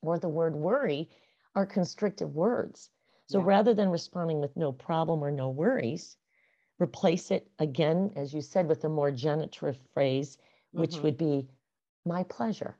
or 0.00 0.18
the 0.18 0.28
word 0.28 0.54
worry 0.54 1.10
are 1.54 1.66
constrictive 1.66 2.34
words. 2.34 2.90
So 3.26 3.38
yeah. 3.38 3.46
rather 3.46 3.74
than 3.74 3.90
responding 3.90 4.40
with 4.40 4.56
no 4.56 4.72
problem 4.72 5.22
or 5.22 5.30
no 5.30 5.48
worries, 5.48 6.16
replace 6.78 7.30
it 7.30 7.48
again, 7.58 8.12
as 8.16 8.34
you 8.34 8.40
said, 8.40 8.68
with 8.68 8.84
a 8.84 8.88
more 8.88 9.10
genitive 9.10 9.78
phrase, 9.94 10.38
which 10.72 10.92
mm-hmm. 10.92 11.02
would 11.02 11.16
be 11.16 11.48
my 12.04 12.24
pleasure. 12.24 12.76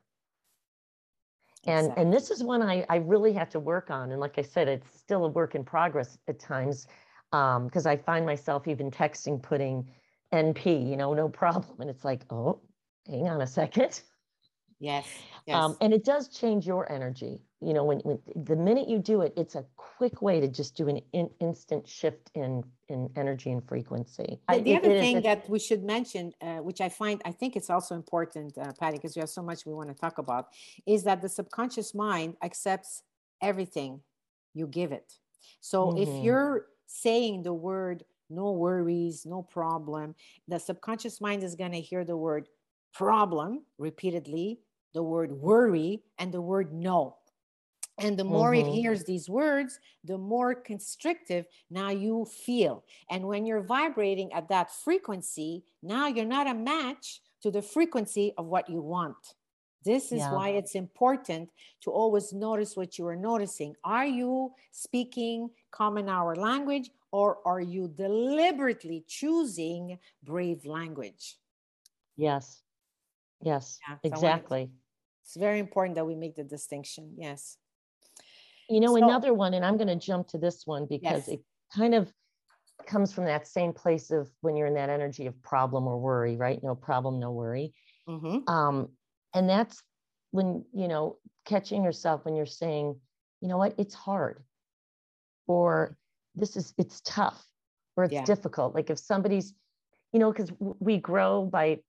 And 1.64 1.86
exactly. 1.86 2.02
and 2.02 2.12
this 2.12 2.30
is 2.30 2.42
one 2.42 2.60
I, 2.60 2.84
I 2.88 2.96
really 2.96 3.32
have 3.34 3.50
to 3.50 3.60
work 3.60 3.90
on. 3.90 4.10
And 4.10 4.20
like 4.20 4.38
I 4.38 4.42
said, 4.42 4.66
it's 4.66 4.98
still 4.98 5.24
a 5.24 5.28
work 5.28 5.54
in 5.54 5.64
progress 5.64 6.18
at 6.26 6.40
times 6.40 6.86
because 7.30 7.86
um, 7.86 7.90
I 7.90 7.96
find 7.96 8.26
myself 8.26 8.66
even 8.66 8.90
texting 8.90 9.40
putting 9.40 9.88
NP, 10.32 10.88
you 10.88 10.96
know, 10.96 11.14
no 11.14 11.28
problem. 11.28 11.80
And 11.80 11.88
it's 11.88 12.04
like, 12.04 12.22
oh, 12.30 12.60
hang 13.06 13.28
on 13.28 13.40
a 13.42 13.46
second. 13.46 14.00
Yes. 14.80 15.06
yes. 15.46 15.56
Um, 15.56 15.76
and 15.80 15.92
it 15.94 16.04
does 16.04 16.28
change 16.28 16.66
your 16.66 16.90
energy 16.90 17.40
you 17.64 17.72
know 17.72 17.84
when, 17.84 17.98
when 18.00 18.18
the 18.44 18.56
minute 18.56 18.88
you 18.88 18.98
do 18.98 19.20
it 19.22 19.32
it's 19.36 19.54
a 19.54 19.64
quick 19.76 20.20
way 20.22 20.40
to 20.40 20.48
just 20.48 20.76
do 20.76 20.88
an 20.88 21.00
in, 21.12 21.30
instant 21.40 21.86
shift 21.86 22.30
in 22.34 22.64
in 22.88 23.08
energy 23.16 23.50
and 23.50 23.66
frequency. 23.66 24.38
The, 24.48 24.60
the 24.60 24.76
other 24.76 24.88
thing 24.88 25.18
is, 25.18 25.22
that 25.22 25.48
we 25.48 25.58
should 25.58 25.84
mention 25.84 26.32
uh, 26.40 26.56
which 26.56 26.80
i 26.80 26.88
find 26.88 27.22
i 27.24 27.30
think 27.30 27.56
it's 27.56 27.70
also 27.70 27.94
important 27.94 28.56
uh, 28.58 28.72
patty 28.78 28.96
because 28.96 29.14
we 29.16 29.20
have 29.20 29.30
so 29.30 29.42
much 29.42 29.64
we 29.64 29.74
want 29.74 29.88
to 29.88 29.94
talk 29.94 30.18
about 30.18 30.48
is 30.86 31.04
that 31.04 31.22
the 31.22 31.28
subconscious 31.28 31.94
mind 31.94 32.36
accepts 32.42 33.02
everything 33.40 34.00
you 34.54 34.66
give 34.66 34.92
it. 34.92 35.14
So 35.60 35.86
mm-hmm. 35.86 36.02
if 36.02 36.24
you're 36.24 36.66
saying 36.86 37.42
the 37.42 37.54
word 37.54 38.04
no 38.28 38.52
worries 38.52 39.26
no 39.26 39.42
problem 39.42 40.14
the 40.48 40.58
subconscious 40.58 41.20
mind 41.20 41.42
is 41.42 41.54
going 41.54 41.72
to 41.72 41.80
hear 41.80 42.04
the 42.04 42.16
word 42.16 42.48
problem 42.92 43.62
repeatedly 43.78 44.58
the 44.94 45.02
word 45.02 45.32
worry 45.32 46.02
and 46.18 46.32
the 46.32 46.40
word 46.40 46.72
no 46.72 47.16
and 48.02 48.18
the 48.18 48.24
more 48.24 48.52
mm-hmm. 48.52 48.68
it 48.68 48.72
hears 48.72 49.04
these 49.04 49.28
words, 49.28 49.78
the 50.04 50.18
more 50.18 50.54
constrictive 50.54 51.46
now 51.70 51.90
you 51.90 52.24
feel. 52.24 52.84
And 53.10 53.26
when 53.26 53.46
you're 53.46 53.62
vibrating 53.62 54.32
at 54.32 54.48
that 54.48 54.70
frequency, 54.70 55.64
now 55.82 56.08
you're 56.08 56.24
not 56.24 56.46
a 56.46 56.54
match 56.54 57.20
to 57.42 57.50
the 57.50 57.62
frequency 57.62 58.32
of 58.36 58.46
what 58.46 58.68
you 58.68 58.80
want. 58.80 59.16
This 59.84 60.12
is 60.12 60.20
yeah. 60.20 60.32
why 60.32 60.50
it's 60.50 60.74
important 60.76 61.50
to 61.82 61.90
always 61.90 62.32
notice 62.32 62.76
what 62.76 62.98
you 62.98 63.06
are 63.08 63.16
noticing. 63.16 63.74
Are 63.82 64.06
you 64.06 64.52
speaking 64.70 65.50
common 65.72 66.08
hour 66.08 66.36
language 66.36 66.90
or 67.10 67.38
are 67.44 67.60
you 67.60 67.88
deliberately 67.88 69.04
choosing 69.08 69.98
brave 70.22 70.64
language? 70.64 71.36
Yes. 72.16 72.62
Yes, 73.42 73.78
yeah, 73.88 73.96
exactly. 74.04 74.70
It's 75.24 75.36
very 75.36 75.58
important 75.58 75.96
that 75.96 76.06
we 76.06 76.14
make 76.14 76.36
the 76.36 76.44
distinction. 76.44 77.14
Yes. 77.16 77.58
You 78.68 78.80
know, 78.80 78.96
so, 78.96 79.04
another 79.04 79.34
one, 79.34 79.54
and 79.54 79.64
I'm 79.64 79.76
going 79.76 79.88
to 79.88 79.96
jump 79.96 80.28
to 80.28 80.38
this 80.38 80.62
one 80.66 80.86
because 80.88 81.26
yes. 81.26 81.28
it 81.28 81.40
kind 81.76 81.94
of 81.94 82.12
comes 82.86 83.12
from 83.12 83.24
that 83.26 83.46
same 83.46 83.72
place 83.72 84.10
of 84.10 84.30
when 84.40 84.56
you're 84.56 84.66
in 84.66 84.74
that 84.74 84.90
energy 84.90 85.26
of 85.26 85.40
problem 85.42 85.86
or 85.86 85.98
worry, 85.98 86.36
right? 86.36 86.62
No 86.62 86.74
problem, 86.74 87.20
no 87.20 87.30
worry. 87.30 87.74
Mm-hmm. 88.08 88.48
Um, 88.52 88.88
and 89.34 89.48
that's 89.48 89.82
when, 90.30 90.64
you 90.72 90.88
know, 90.88 91.18
catching 91.44 91.84
yourself 91.84 92.24
when 92.24 92.34
you're 92.34 92.46
saying, 92.46 92.98
you 93.40 93.48
know 93.48 93.58
what, 93.58 93.74
it's 93.78 93.94
hard, 93.94 94.42
or 95.46 95.96
this 96.34 96.56
is, 96.56 96.72
it's 96.78 97.00
tough, 97.02 97.44
or 97.96 98.04
it's 98.04 98.12
yeah. 98.12 98.24
difficult. 98.24 98.74
Like 98.74 98.90
if 98.90 98.98
somebody's, 98.98 99.54
you 100.12 100.20
know, 100.20 100.32
because 100.32 100.52
we 100.58 100.98
grow 100.98 101.44
by 101.44 101.80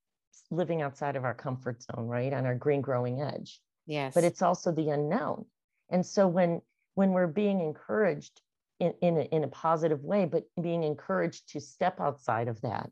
living 0.50 0.82
outside 0.82 1.16
of 1.16 1.24
our 1.24 1.34
comfort 1.34 1.84
zone, 1.84 2.08
right? 2.08 2.34
On 2.34 2.46
our 2.46 2.56
green 2.56 2.82
growing 2.82 3.22
edge. 3.22 3.60
Yes. 3.86 4.14
But 4.14 4.24
it's 4.24 4.42
also 4.42 4.72
the 4.72 4.90
unknown. 4.90 5.46
And 5.94 6.04
so 6.06 6.28
when 6.28 6.62
when 6.96 7.12
we're 7.12 7.28
being 7.28 7.62
encouraged 7.62 8.42
in, 8.80 8.94
in, 9.02 9.18
a, 9.18 9.22
in 9.22 9.44
a 9.44 9.48
positive 9.48 10.04
way, 10.04 10.26
but 10.26 10.44
being 10.62 10.84
encouraged 10.84 11.50
to 11.50 11.60
step 11.62 12.00
outside 12.00 12.48
of 12.48 12.62
that, 12.62 12.90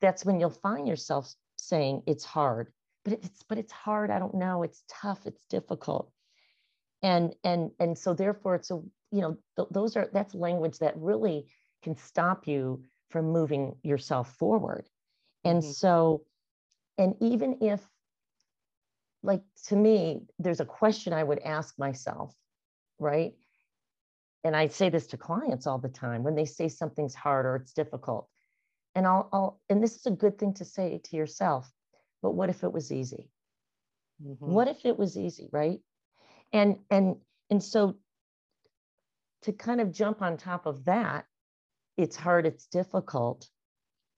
that's 0.00 0.24
when 0.24 0.40
you'll 0.40 0.50
find 0.50 0.88
yourself 0.88 1.32
saying 1.56 2.02
it's 2.06 2.24
hard, 2.24 2.72
but 3.04 3.12
it's 3.12 3.42
but 3.48 3.58
it's 3.58 3.72
hard. 3.72 4.10
I 4.10 4.18
don't 4.18 4.34
know. 4.34 4.62
It's 4.62 4.82
tough. 4.88 5.26
It's 5.26 5.44
difficult. 5.46 6.10
And 7.02 7.34
and 7.44 7.70
and 7.78 7.96
so 7.96 8.14
therefore, 8.14 8.54
it's 8.54 8.70
a 8.70 8.80
you 9.12 9.20
know 9.20 9.36
th- 9.56 9.68
those 9.70 9.96
are 9.96 10.08
that's 10.12 10.34
language 10.34 10.78
that 10.78 10.96
really 10.96 11.46
can 11.82 11.94
stop 11.96 12.48
you 12.48 12.84
from 13.10 13.32
moving 13.32 13.76
yourself 13.82 14.34
forward. 14.36 14.88
And 15.44 15.62
mm-hmm. 15.62 15.72
so, 15.72 16.22
and 16.96 17.16
even 17.20 17.58
if 17.60 17.86
like 19.22 19.42
to 19.68 19.76
me, 19.76 20.22
there's 20.38 20.60
a 20.60 20.64
question 20.64 21.12
I 21.12 21.22
would 21.22 21.40
ask 21.40 21.78
myself 21.78 22.34
right? 23.00 23.32
And 24.44 24.54
I 24.54 24.68
say 24.68 24.90
this 24.90 25.08
to 25.08 25.16
clients 25.16 25.66
all 25.66 25.78
the 25.78 25.88
time 25.88 26.22
when 26.22 26.36
they 26.36 26.44
say 26.44 26.68
something's 26.68 27.14
hard 27.14 27.46
or 27.46 27.56
it's 27.56 27.72
difficult. 27.72 28.28
And 28.94 29.06
I'll, 29.06 29.28
I'll 29.32 29.60
and 29.68 29.82
this 29.82 29.96
is 29.96 30.06
a 30.06 30.10
good 30.10 30.38
thing 30.38 30.54
to 30.54 30.64
say 30.64 31.00
to 31.04 31.16
yourself, 31.16 31.70
but 32.22 32.32
what 32.32 32.50
if 32.50 32.62
it 32.62 32.72
was 32.72 32.92
easy? 32.92 33.30
Mm-hmm. 34.22 34.52
What 34.52 34.68
if 34.68 34.84
it 34.84 34.98
was 34.98 35.16
easy, 35.16 35.48
right? 35.52 35.80
And 36.52 36.76
and 36.90 37.16
and 37.50 37.62
so 37.62 37.96
to 39.42 39.52
kind 39.52 39.80
of 39.80 39.92
jump 39.92 40.22
on 40.22 40.36
top 40.36 40.66
of 40.66 40.84
that, 40.84 41.24
it's 41.96 42.16
hard, 42.16 42.46
it's 42.46 42.66
difficult, 42.66 43.48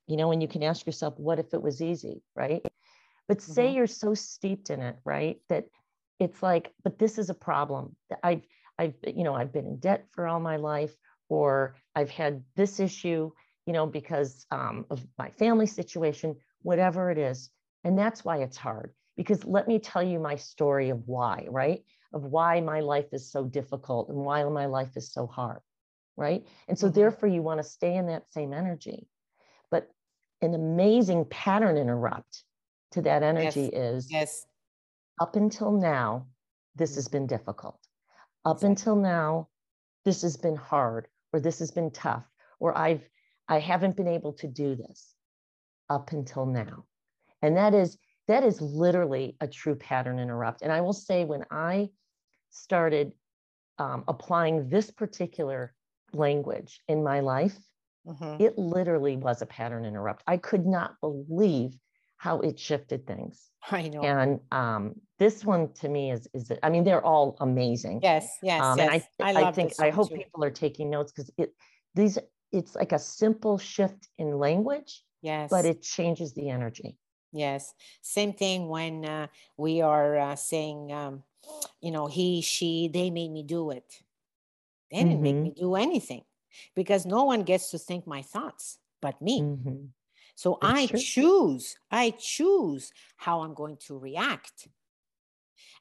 you 0.07 0.17
know, 0.17 0.33
and 0.33 0.43
you 0.43 0.49
can 0.49 0.63
ask 0.63 0.87
yourself, 0.87 1.19
what 1.19 1.39
if 1.39 1.55
it 1.55 1.63
was 1.63 1.81
easy, 1.81 2.23
right? 2.35 2.65
But 3.29 3.41
say 3.41 3.67
mm-hmm. 3.67 3.77
you're 3.77 3.87
so 3.87 4.15
steeped 4.15 4.71
in 4.71 4.81
it, 4.81 4.97
right? 5.05 5.39
That 5.49 5.67
it's 6.19 6.43
like, 6.43 6.73
but 6.85 6.99
this 6.99 7.19
is 7.19 7.31
a 7.31 7.35
problem. 7.35 7.97
I've 8.23 8.43
I've, 8.79 8.95
you 9.07 9.25
know, 9.25 9.35
I've 9.35 9.53
been 9.53 9.67
in 9.67 9.79
debt 9.79 10.07
for 10.13 10.27
all 10.27 10.41
my 10.41 10.57
life, 10.57 10.95
or 11.29 11.77
I've 11.95 12.11
had 12.11 12.43
this 12.57 12.81
issue 12.81 13.31
you 13.67 13.73
know, 13.73 13.87
because 13.87 14.47
um, 14.51 14.87
of 14.91 15.07
my 15.19 15.31
family 15.31 15.67
situation, 15.67 16.37
whatever 16.63 17.11
it 17.11 17.19
is. 17.19 17.51
And 17.85 17.99
that's 17.99 18.25
why 18.25 18.39
it's 18.39 18.57
hard. 18.57 18.93
Because 19.17 19.45
let 19.45 19.69
me 19.69 19.79
tell 19.79 20.03
you 20.03 20.19
my 20.19 20.37
story 20.37 20.91
of 20.91 21.07
why, 21.07 21.47
right? 21.49 21.83
Of 22.13 22.25
why 22.25 22.61
my 22.61 22.81
life 22.81 23.13
is 23.13 23.31
so 23.31 23.45
difficult 23.45 24.09
and 24.09 24.19
why 24.19 24.43
my 24.45 24.67
life 24.67 24.97
is 24.97 25.13
so 25.13 25.27
hard, 25.27 25.61
right? 26.17 26.47
And 26.69 26.79
so, 26.79 26.87
mm-hmm. 26.87 26.99
therefore, 26.99 27.29
you 27.29 27.43
want 27.43 27.61
to 27.61 27.69
stay 27.69 27.97
in 27.97 28.07
that 28.07 28.31
same 28.33 28.53
energy. 28.53 29.07
But 29.71 29.89
an 30.41 30.55
amazing 30.55 31.27
pattern 31.27 31.77
interrupt 31.77 32.43
to 32.93 33.03
that 33.03 33.23
energy 33.23 33.71
yes. 33.73 33.83
is 33.83 34.11
yes. 34.11 34.47
up 35.21 35.37
until 35.37 35.73
now, 35.73 36.27
this 36.75 36.95
has 36.95 37.09
been 37.09 37.27
difficult. 37.27 37.79
Up 38.45 38.57
exactly. 38.57 38.71
until 38.71 38.97
now, 38.97 39.49
this 40.05 40.23
has 40.23 40.37
been 40.37 40.57
hard 40.57 41.09
or 41.33 41.41
this 41.41 41.59
has 41.59 41.71
been 41.71 41.91
tough 41.91 42.25
or 42.59 42.77
I've 42.77 43.09
I 43.49 43.59
haven't 43.59 43.97
been 43.97 44.09
able 44.09 44.33
to 44.35 44.47
do 44.47 44.77
this 44.77 45.15
up 45.91 46.13
until 46.13 46.47
now. 46.47 46.85
And 47.43 47.57
that 47.57 47.75
is 47.75 47.99
that 48.29 48.45
is 48.45 48.61
literally 48.61 49.37
a 49.41 49.49
true 49.49 49.75
pattern 49.75 50.19
interrupt. 50.19 50.63
And 50.63 50.73
I 50.73 50.81
will 50.81 50.93
say 50.93 51.25
when 51.25 51.45
I 51.51 51.91
started 52.51 53.13
um, 53.79 54.05
applying 54.07 54.69
this 54.69 54.91
particular 54.91 55.75
language 56.13 56.81
in 56.89 57.03
my 57.03 57.21
life, 57.21 57.57
mm-hmm. 58.07 58.43
it 58.43 58.57
literally 58.57 59.17
was 59.17 59.43
a 59.43 59.47
pattern 59.47 59.85
interrupt. 59.85 60.23
I 60.27 60.37
could 60.37 60.67
not 60.67 60.95
believe 61.01 61.77
how 62.23 62.39
it 62.39 62.57
shifted 62.57 63.05
things. 63.05 63.51
I 63.69 63.89
know. 63.89 64.01
And 64.01 64.39
um, 64.53 64.95
this 65.19 65.45
one 65.45 65.73
to 65.81 65.89
me 65.89 66.13
is 66.13 66.29
is 66.33 66.53
I 66.63 66.71
mean 66.71 66.85
they're 66.85 67.05
all 67.05 67.37
amazing. 67.41 67.99
Yes, 68.01 68.39
yes, 68.43 68.63
um, 68.63 68.79
yes. 68.79 69.03
And 69.19 69.29
I 69.29 69.41
I, 69.41 69.49
I 69.49 69.53
think 69.53 69.73
I 69.81 69.91
hope 69.91 70.09
too. 70.09 70.19
people 70.19 70.45
are 70.45 70.51
taking 70.65 70.89
notes 70.89 71.11
because 71.11 71.33
it 71.37 71.53
these 71.97 72.19
it's 72.53 72.77
like 72.77 72.93
a 72.93 72.99
simple 72.99 73.59
shift 73.59 74.09
in 74.19 74.39
language. 74.39 75.03
Yes. 75.21 75.51
But 75.51 75.65
it 75.65 75.83
changes 75.83 76.33
the 76.35 76.49
energy. 76.49 76.97
Yes. 77.33 77.75
Same 78.03 78.33
thing 78.35 78.69
when 78.69 79.05
uh, 79.05 79.27
we 79.57 79.81
are 79.81 80.19
uh, 80.19 80.37
saying, 80.37 80.93
um, 80.93 81.23
you 81.81 81.91
know, 81.91 82.07
he, 82.07 82.43
she, 82.43 82.91
they 82.93 83.11
made 83.11 83.33
me 83.33 83.43
do 83.43 83.71
it. 83.71 84.03
They 84.91 84.99
didn't 84.99 85.15
mm-hmm. 85.15 85.23
make 85.23 85.37
me 85.37 85.55
do 85.59 85.77
anything 85.77 86.25
because 86.77 87.07
no 87.07 87.25
one 87.25 87.43
gets 87.45 87.71
to 87.71 87.79
think 87.79 88.07
my 88.07 88.23
thoughts 88.23 88.79
but 89.01 89.21
me. 89.23 89.41
Mm-hmm. 89.41 89.87
So 90.35 90.59
That's 90.61 90.75
I 90.75 90.87
true. 90.87 90.99
choose, 90.99 91.79
I 91.91 92.11
choose 92.11 92.93
how 93.17 93.43
I'm 93.43 93.55
going 93.55 93.77
to 93.87 93.99
react. 93.99 94.69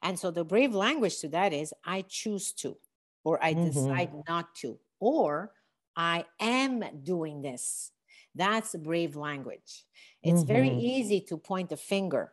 And 0.02 0.18
so 0.18 0.30
the 0.30 0.44
brave 0.44 0.74
language 0.74 1.18
to 1.20 1.28
that 1.28 1.52
is 1.52 1.72
I 1.84 2.04
choose 2.08 2.52
to, 2.54 2.76
or 3.24 3.42
I 3.42 3.54
mm-hmm. 3.54 3.66
decide 3.66 4.10
not 4.28 4.54
to, 4.56 4.78
or 5.00 5.52
I 5.96 6.24
am 6.40 6.84
doing 7.02 7.42
this. 7.42 7.92
That's 8.34 8.74
brave 8.74 9.14
language. 9.16 9.84
It's 10.22 10.40
mm-hmm. 10.40 10.52
very 10.52 10.70
easy 10.70 11.20
to 11.22 11.36
point 11.36 11.72
a 11.72 11.76
finger, 11.76 12.32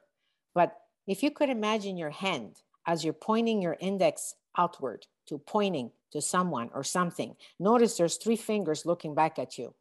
but 0.53 0.75
if 1.07 1.23
you 1.23 1.31
could 1.31 1.49
imagine 1.49 1.97
your 1.97 2.11
hand 2.11 2.61
as 2.85 3.03
you're 3.03 3.13
pointing 3.13 3.61
your 3.61 3.77
index 3.79 4.35
outward 4.57 5.05
to 5.27 5.37
pointing 5.37 5.91
to 6.11 6.21
someone 6.21 6.69
or 6.73 6.83
something, 6.83 7.35
notice 7.59 7.97
there's 7.97 8.17
three 8.17 8.35
fingers 8.35 8.85
looking 8.85 9.13
back 9.13 9.37
at 9.39 9.57
you. 9.57 9.73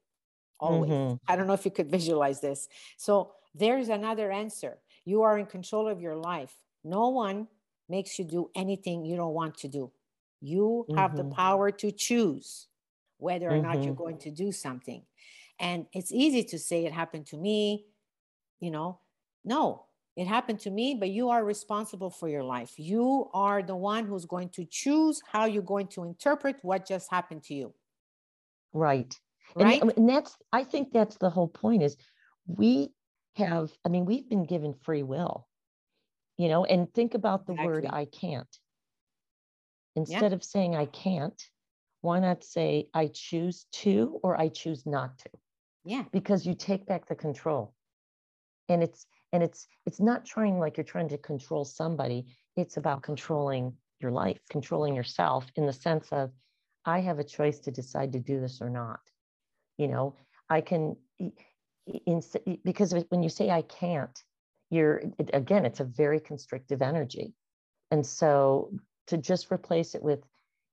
Always. 0.60 0.90
Mm-hmm. 0.90 1.16
I 1.26 1.36
don't 1.36 1.46
know 1.46 1.52
if 1.52 1.64
you 1.64 1.70
could 1.70 1.90
visualize 1.98 2.40
this. 2.40 2.68
So 2.96 3.32
there's 3.54 3.88
another 3.88 4.30
answer. 4.30 4.78
You 5.04 5.22
are 5.22 5.38
in 5.38 5.46
control 5.46 5.88
of 5.88 6.00
your 6.00 6.16
life. 6.16 6.54
No 6.84 7.08
one 7.08 7.48
makes 7.88 8.18
you 8.18 8.24
do 8.24 8.50
anything 8.54 9.04
you 9.04 9.16
don't 9.16 9.34
want 9.34 9.56
to 9.58 9.68
do. 9.68 9.90
You 10.40 10.86
have 10.94 11.12
mm-hmm. 11.12 11.28
the 11.28 11.34
power 11.34 11.70
to 11.70 11.90
choose 11.90 12.68
whether 13.18 13.48
or 13.48 13.52
mm-hmm. 13.52 13.62
not 13.62 13.82
you're 13.82 13.94
mm-hmm. 13.94 14.02
going 14.02 14.18
to 14.18 14.30
do 14.30 14.52
something. 14.52 15.02
And 15.58 15.86
it's 15.92 16.12
easy 16.12 16.44
to 16.44 16.58
say 16.58 16.84
it 16.84 16.92
happened 16.92 17.26
to 17.26 17.36
me, 17.36 17.86
you 18.60 18.70
know. 18.70 19.00
No, 19.44 19.86
it 20.16 20.26
happened 20.26 20.60
to 20.60 20.70
me, 20.70 20.96
but 20.98 21.10
you 21.10 21.30
are 21.30 21.44
responsible 21.44 22.10
for 22.10 22.28
your 22.28 22.44
life. 22.44 22.74
You 22.76 23.30
are 23.32 23.62
the 23.62 23.76
one 23.76 24.04
who's 24.04 24.24
going 24.24 24.50
to 24.50 24.64
choose 24.64 25.22
how 25.26 25.46
you're 25.46 25.62
going 25.62 25.86
to 25.88 26.04
interpret 26.04 26.56
what 26.62 26.86
just 26.86 27.10
happened 27.10 27.44
to 27.44 27.54
you. 27.54 27.72
Right. 28.72 29.14
Right. 29.56 29.80
And, 29.80 29.92
and 29.96 30.08
that's, 30.08 30.36
I 30.52 30.64
think 30.64 30.92
that's 30.92 31.16
the 31.16 31.30
whole 31.30 31.48
point 31.48 31.82
is 31.82 31.96
we 32.46 32.90
have, 33.36 33.70
I 33.84 33.88
mean, 33.88 34.04
we've 34.04 34.28
been 34.28 34.44
given 34.44 34.74
free 34.74 35.02
will, 35.02 35.46
you 36.36 36.48
know, 36.48 36.64
and 36.64 36.92
think 36.92 37.14
about 37.14 37.46
the 37.46 37.52
exactly. 37.52 37.72
word 37.72 37.86
I 37.90 38.04
can't. 38.06 38.58
Instead 39.96 40.30
yeah. 40.30 40.36
of 40.36 40.44
saying 40.44 40.76
I 40.76 40.86
can't, 40.86 41.40
why 42.00 42.20
not 42.20 42.44
say 42.44 42.88
I 42.94 43.08
choose 43.12 43.66
to 43.72 44.20
or 44.22 44.40
I 44.40 44.48
choose 44.48 44.86
not 44.86 45.18
to? 45.18 45.30
Yeah. 45.84 46.04
Because 46.12 46.46
you 46.46 46.54
take 46.54 46.86
back 46.86 47.08
the 47.08 47.14
control. 47.14 47.74
And 48.68 48.82
it's 48.82 49.06
and 49.32 49.42
it's 49.42 49.66
it's 49.86 50.00
not 50.00 50.24
trying 50.24 50.58
like 50.58 50.76
you're 50.76 50.84
trying 50.84 51.08
to 51.08 51.18
control 51.18 51.64
somebody. 51.64 52.26
It's 52.56 52.76
about 52.76 53.02
controlling 53.02 53.72
your 54.00 54.10
life, 54.10 54.38
controlling 54.50 54.94
yourself 54.94 55.46
in 55.56 55.66
the 55.66 55.72
sense 55.72 56.08
of 56.12 56.30
I 56.84 57.00
have 57.00 57.18
a 57.18 57.24
choice 57.24 57.58
to 57.60 57.70
decide 57.70 58.12
to 58.12 58.20
do 58.20 58.40
this 58.40 58.60
or 58.60 58.70
not. 58.70 59.00
You 59.78 59.88
know, 59.88 60.14
I 60.50 60.60
can 60.60 60.96
in, 61.86 62.22
because 62.64 62.94
when 63.08 63.22
you 63.22 63.28
say 63.28 63.50
I 63.50 63.62
can't, 63.62 64.22
you're 64.70 65.02
it, 65.18 65.30
again, 65.32 65.64
it's 65.64 65.80
a 65.80 65.84
very 65.84 66.20
constrictive 66.20 66.82
energy. 66.82 67.32
And 67.90 68.04
so 68.04 68.70
to 69.06 69.16
just 69.16 69.50
replace 69.50 69.94
it 69.94 70.02
with, 70.02 70.20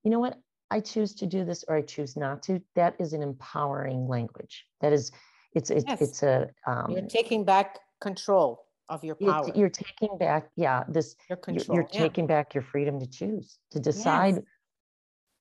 you 0.03 0.11
know 0.11 0.19
what, 0.19 0.37
I 0.71 0.81
choose 0.81 1.13
to 1.15 1.25
do 1.25 1.45
this 1.45 1.63
or 1.67 1.77
I 1.77 1.81
choose 1.81 2.17
not 2.17 2.43
to, 2.43 2.61
that 2.75 2.95
is 2.99 3.13
an 3.13 3.21
empowering 3.21 4.07
language. 4.07 4.65
That 4.81 4.91
is, 4.91 5.11
it's 5.53 5.69
it's 5.69 5.85
yes. 5.87 6.01
it's 6.01 6.23
a 6.23 6.49
um, 6.67 6.91
you're 6.91 7.07
taking 7.07 7.45
back 7.45 7.79
control 8.01 8.65
of 8.89 9.03
your 9.03 9.15
power. 9.15 9.49
You're 9.55 9.69
taking 9.69 10.17
back, 10.17 10.49
yeah, 10.57 10.83
this 10.89 11.15
your 11.29 11.37
control. 11.37 11.65
You're, 11.67 11.83
you're 11.83 11.89
yeah. 11.93 11.99
taking 11.99 12.27
back 12.27 12.53
your 12.53 12.63
freedom 12.63 12.99
to 12.99 13.07
choose, 13.07 13.57
to 13.71 13.79
decide 13.79 14.35
yes. 14.35 14.43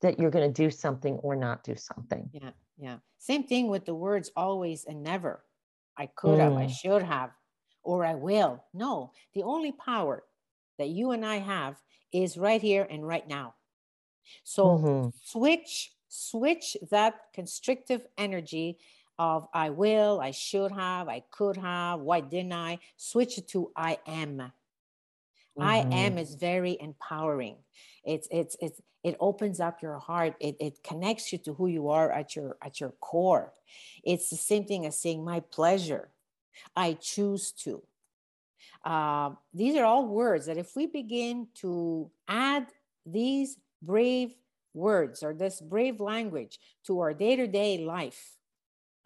that 0.03 0.19
you're 0.21 0.31
going 0.31 0.47
to 0.47 0.63
do 0.63 0.71
something 0.71 1.15
or 1.17 1.35
not 1.35 1.65
do 1.65 1.75
something. 1.75 2.31
Yeah, 2.33 2.51
yeah. 2.79 2.99
Same 3.19 3.45
thing 3.45 3.69
with 3.69 3.85
the 3.85 3.95
words 3.95 4.31
always 4.37 4.85
and 4.85 5.03
never. 5.03 5.45
I 5.97 6.07
could 6.07 6.39
mm. 6.39 6.43
have, 6.43 6.53
I 6.55 6.67
mm. 6.67 6.71
should 6.71 7.03
have, 7.03 7.31
or 7.83 8.05
I 8.05 8.15
will. 8.15 8.65
No, 8.73 9.13
the 9.35 9.43
only 9.43 9.73
power 9.73 10.25
that 10.79 10.89
you 10.89 11.13
and 11.13 11.25
I 11.25 11.37
have 11.37 11.77
is 12.13 12.37
right 12.37 12.61
here 12.61 12.87
and 12.91 13.07
right 13.07 13.27
now. 13.27 13.55
So 14.43 14.65
mm-hmm. 14.67 15.09
switch, 15.25 15.93
switch 16.09 16.77
that 16.91 17.21
constrictive 17.33 18.07
energy 18.19 18.79
of 19.19 19.47
I 19.55 19.71
will, 19.71 20.21
I 20.21 20.33
should 20.33 20.73
have, 20.73 21.09
I 21.09 21.23
could 21.31 21.57
have, 21.57 22.01
why 22.01 22.21
didn't 22.21 22.53
I? 22.53 22.79
Switch 22.97 23.39
it 23.39 23.49
to 23.49 23.71
I 23.77 23.99
am. 24.07 24.39
Mm-hmm. 25.59 25.63
I 25.63 25.77
am 25.93 26.19
is 26.19 26.35
very 26.35 26.77
empowering. 26.81 27.57
It's 28.05 28.27
it's 28.31 28.57
it's 28.61 28.81
it 29.05 29.17
opens 29.21 29.61
up 29.61 29.83
your 29.83 29.99
heart. 29.99 30.35
It 30.41 30.57
it 30.59 30.83
connects 30.83 31.31
you 31.33 31.39
to 31.39 31.55
who 31.55 31.69
you 31.69 31.91
are 31.91 32.11
at 32.11 32.35
your 32.35 32.57
at 32.63 32.81
your 32.81 32.91
core. 33.01 33.53
It's 34.03 34.31
the 34.31 34.37
same 34.37 34.65
thing 34.65 34.87
as 34.87 34.99
saying 34.99 35.25
my 35.25 35.41
pleasure. 35.41 36.09
I 36.75 36.95
choose 36.95 37.53
to. 37.65 37.83
Uh, 38.85 39.31
these 39.53 39.77
are 39.77 39.85
all 39.85 40.07
words 40.07 40.47
that 40.47 40.57
if 40.57 40.75
we 40.75 40.87
begin 40.87 41.49
to 41.55 42.11
add 42.29 42.67
these 43.07 43.57
brave 43.83 44.35
words 44.75 45.23
or 45.23 45.33
this 45.33 45.61
brave 45.61 46.01
language 46.01 46.59
to 46.85 47.01
our 47.01 47.15
day-to-day 47.15 47.79
life 47.79 48.37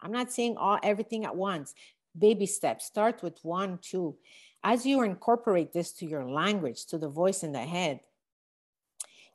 i'm 0.01 0.11
not 0.11 0.31
saying 0.31 0.57
all 0.57 0.79
everything 0.81 1.25
at 1.25 1.35
once 1.35 1.75
baby 2.17 2.47
steps 2.47 2.85
start 2.85 3.21
with 3.21 3.37
one 3.43 3.77
two 3.81 4.15
as 4.63 4.85
you 4.85 5.03
incorporate 5.03 5.71
this 5.71 5.91
to 5.91 6.07
your 6.07 6.25
language 6.25 6.85
to 6.87 6.97
the 6.97 7.07
voice 7.07 7.43
in 7.43 7.51
the 7.51 7.59
head 7.59 7.99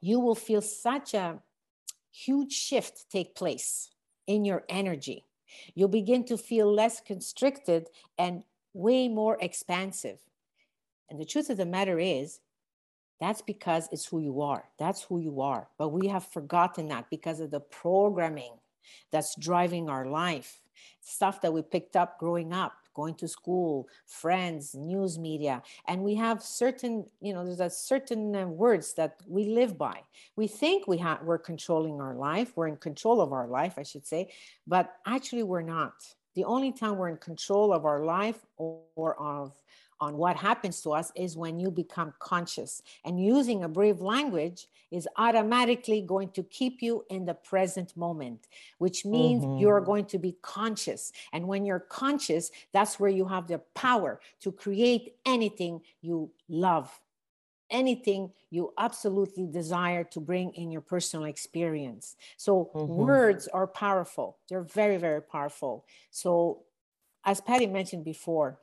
you 0.05 0.21
will 0.21 0.35
feel 0.35 0.61
such 0.61 1.15
a 1.15 1.39
huge 2.11 2.53
shift 2.53 3.07
take 3.11 3.35
place 3.35 3.91
in 4.27 4.45
your 4.45 4.63
energy 4.69 5.25
you'll 5.75 5.89
begin 5.89 6.25
to 6.25 6.37
feel 6.37 6.73
less 6.73 7.01
constricted 7.01 7.89
and 8.19 8.43
way 8.73 9.09
more 9.09 9.39
expansive 9.41 10.19
and 11.11 11.21
the 11.21 11.25
truth 11.25 11.51
of 11.51 11.57
the 11.57 11.67
matter 11.67 11.99
is 11.99 12.41
that's 13.21 13.43
because 13.43 13.89
it's 13.93 14.07
who 14.07 14.21
you 14.21 14.41
are. 14.43 14.65
That's 14.79 15.03
who 15.03 15.19
you 15.19 15.41
are. 15.41 15.69
But 15.79 15.91
we 15.91 16.09
have 16.09 16.27
forgotten 16.27 16.89
that 16.89 17.09
because 17.11 17.41
of 17.41 17.51
the 17.51 17.61
programming 17.61 18.53
that's 19.11 19.35
driving 19.37 19.89
our 19.89 20.07
life, 20.07 20.61
stuff 21.01 21.41
that 21.43 21.53
we 21.53 21.63
picked 21.63 21.97
up 21.97 22.19
growing 22.19 22.53
up, 22.53 22.75
going 22.95 23.15
to 23.17 23.29
school, 23.29 23.89
friends, 24.07 24.75
news 24.75 25.19
media. 25.19 25.63
And 25.87 26.03
we 26.03 26.15
have 26.15 26.43
certain, 26.43 27.05
you 27.21 27.33
know, 27.33 27.45
there's 27.45 27.61
a 27.61 27.71
certain 27.71 28.35
uh, 28.35 28.47
words 28.47 28.95
that 28.95 29.17
we 29.27 29.47
live 29.47 29.77
by. 29.77 30.01
We 30.37 30.47
think 30.47 30.87
we 30.87 30.99
have 30.99 31.23
we're 31.23 31.39
controlling 31.39 32.01
our 32.01 32.15
life, 32.15 32.53
we're 32.57 32.69
in 32.69 32.77
control 32.77 33.21
of 33.21 33.33
our 33.33 33.49
life, 33.49 33.75
I 33.77 33.83
should 33.83 34.07
say, 34.07 34.31
but 34.67 34.95
actually 35.07 35.43
we're 35.43 35.63
not. 35.63 35.95
The 36.35 36.45
only 36.45 36.73
time 36.73 36.97
we're 36.97 37.11
in 37.11 37.19
control 37.19 37.73
of 37.73 37.85
our 37.85 38.05
life 38.05 38.45
or, 38.57 38.81
or 38.97 39.21
of 39.21 39.53
on 40.01 40.17
what 40.17 40.37
happens 40.37 40.81
to 40.83 40.91
us 40.91 41.13
is 41.15 41.37
when 41.37 41.59
you 41.59 41.71
become 41.71 42.13
conscious. 42.19 42.83
And 43.05 43.23
using 43.23 43.65
a 43.65 43.69
brave 43.69 44.01
language 44.01 44.67
is 44.91 45.09
automatically 45.17 46.01
going 46.01 46.29
to 46.31 46.43
keep 46.45 46.81
you 46.81 47.05
in 47.11 47.25
the 47.25 47.35
present 47.35 47.97
moment, 47.97 48.47
which 48.79 49.05
means 49.05 49.45
mm-hmm. 49.45 49.59
you're 49.59 49.81
going 49.81 50.05
to 50.07 50.19
be 50.19 50.37
conscious. 50.43 51.13
And 51.33 51.49
when 51.49 51.65
you're 51.65 51.81
conscious, 51.81 52.51
that's 52.73 53.01
where 53.01 53.11
you 53.11 53.27
have 53.27 53.49
the 53.49 53.59
power 53.75 54.21
to 54.41 54.53
create 54.53 55.17
anything 55.27 55.81
you 56.01 56.31
love, 56.49 56.91
anything 57.71 58.31
you 58.51 58.73
absolutely 58.79 59.47
desire 59.47 60.05
to 60.05 60.21
bring 60.21 60.53
in 60.55 60.71
your 60.71 60.81
personal 60.81 61.27
experience. 61.27 62.15
So, 62.37 62.71
mm-hmm. 62.75 62.93
words 62.93 63.49
are 63.49 63.67
powerful, 63.67 64.39
they're 64.49 64.63
very, 64.63 64.97
very 64.97 65.23
powerful. 65.23 65.87
So, 66.11 66.63
as 67.25 67.41
Patty 67.41 67.67
mentioned 67.67 68.05
before, 68.05 68.59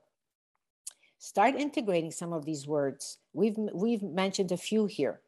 start 1.22 1.56
integrating 1.56 2.10
some 2.10 2.34
of 2.34 2.46
these 2.46 2.68
words. 2.68 3.20
We've 3.34 3.56
we've 3.74 4.02
mentioned 4.02 4.52
a 4.52 4.58
few 4.58 4.88
here. 4.88 5.22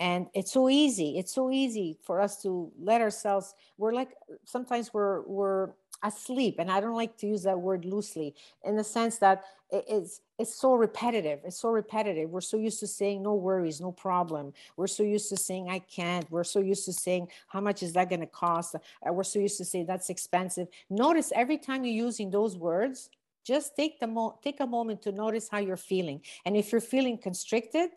And 0.00 0.26
it's 0.34 0.50
so 0.50 0.68
easy. 0.68 1.18
It's 1.18 1.32
so 1.32 1.52
easy 1.52 1.98
for 2.02 2.20
us 2.20 2.42
to 2.42 2.72
let 2.80 3.00
ourselves 3.00 3.54
we're 3.76 3.92
like 3.92 4.16
sometimes 4.44 4.92
we're 4.92 5.20
we're 5.22 5.68
asleep 6.02 6.56
and 6.58 6.70
I 6.70 6.80
don't 6.80 6.96
like 6.96 7.16
to 7.18 7.26
use 7.26 7.42
that 7.44 7.60
word 7.60 7.84
loosely 7.84 8.34
in 8.64 8.74
the 8.76 8.82
sense 8.82 9.18
that 9.18 9.44
it's 9.70 10.22
it's 10.38 10.54
so 10.54 10.74
repetitive. 10.74 11.40
It's 11.44 11.58
so 11.58 11.68
repetitive. 11.68 12.30
We're 12.30 12.40
so 12.40 12.56
used 12.56 12.80
to 12.80 12.86
saying 12.86 13.22
no 13.22 13.34
worries, 13.34 13.82
no 13.82 13.92
problem. 13.92 14.54
We're 14.78 14.86
so 14.86 15.02
used 15.02 15.28
to 15.28 15.36
saying 15.36 15.68
I 15.68 15.80
can't. 15.80 16.28
We're 16.30 16.44
so 16.44 16.60
used 16.60 16.86
to 16.86 16.92
saying 16.94 17.28
how 17.48 17.60
much 17.60 17.82
is 17.82 17.92
that 17.92 18.08
going 18.08 18.20
to 18.20 18.26
cost? 18.26 18.76
Uh, 18.76 19.12
we're 19.12 19.24
so 19.24 19.38
used 19.40 19.58
to 19.58 19.64
say 19.64 19.84
that's 19.84 20.08
expensive. 20.08 20.68
Notice 20.88 21.32
every 21.36 21.58
time 21.58 21.84
you're 21.84 22.06
using 22.06 22.30
those 22.30 22.56
words, 22.56 23.10
just 23.44 23.76
take 23.76 24.00
the 24.00 24.06
mo- 24.06 24.38
take 24.42 24.60
a 24.60 24.66
moment 24.66 25.02
to 25.02 25.12
notice 25.12 25.48
how 25.48 25.58
you're 25.58 25.76
feeling. 25.76 26.22
And 26.44 26.56
if 26.56 26.72
you're 26.72 26.80
feeling 26.80 27.18
constricted, 27.18 27.90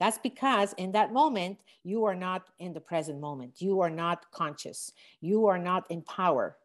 that's 0.00 0.18
because 0.18 0.72
in 0.74 0.92
that 0.92 1.12
moment 1.12 1.58
you 1.84 2.04
are 2.04 2.14
not 2.14 2.48
in 2.58 2.72
the 2.72 2.80
present 2.80 3.20
moment. 3.20 3.62
You 3.62 3.80
are 3.80 3.90
not 3.90 4.30
conscious. 4.32 4.92
You 5.20 5.46
are 5.46 5.58
not 5.58 5.90
in 5.90 6.02
power 6.02 6.56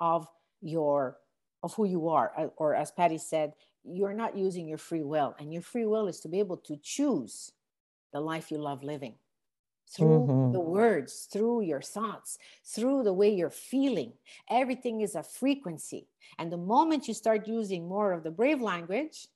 of 0.00 0.28
your 0.60 1.18
of 1.62 1.72
who 1.74 1.86
you 1.86 2.08
are 2.08 2.32
uh, 2.36 2.48
or 2.56 2.74
as 2.74 2.90
Patty 2.90 3.16
said, 3.16 3.54
you're 3.84 4.12
not 4.12 4.36
using 4.36 4.68
your 4.68 4.78
free 4.78 5.02
will 5.02 5.34
and 5.38 5.52
your 5.52 5.62
free 5.62 5.86
will 5.86 6.08
is 6.08 6.20
to 6.20 6.28
be 6.28 6.38
able 6.38 6.58
to 6.58 6.76
choose 6.82 7.52
the 8.12 8.20
life 8.20 8.50
you 8.50 8.58
love 8.58 8.82
living 8.82 9.14
through 9.88 10.26
mm-hmm. 10.26 10.52
the 10.52 10.60
words, 10.60 11.28
through 11.32 11.62
your 11.62 11.80
thoughts, 11.80 12.38
through 12.64 13.02
the 13.02 13.12
way 13.12 13.32
you're 13.32 13.50
feeling. 13.50 14.12
Everything 14.50 15.00
is 15.00 15.14
a 15.14 15.22
frequency. 15.22 16.08
And 16.38 16.50
the 16.50 16.56
moment 16.56 17.08
you 17.08 17.14
start 17.14 17.46
using 17.46 17.88
more 17.88 18.12
of 18.12 18.22
the 18.22 18.30
brave 18.30 18.60
language, 18.60 19.28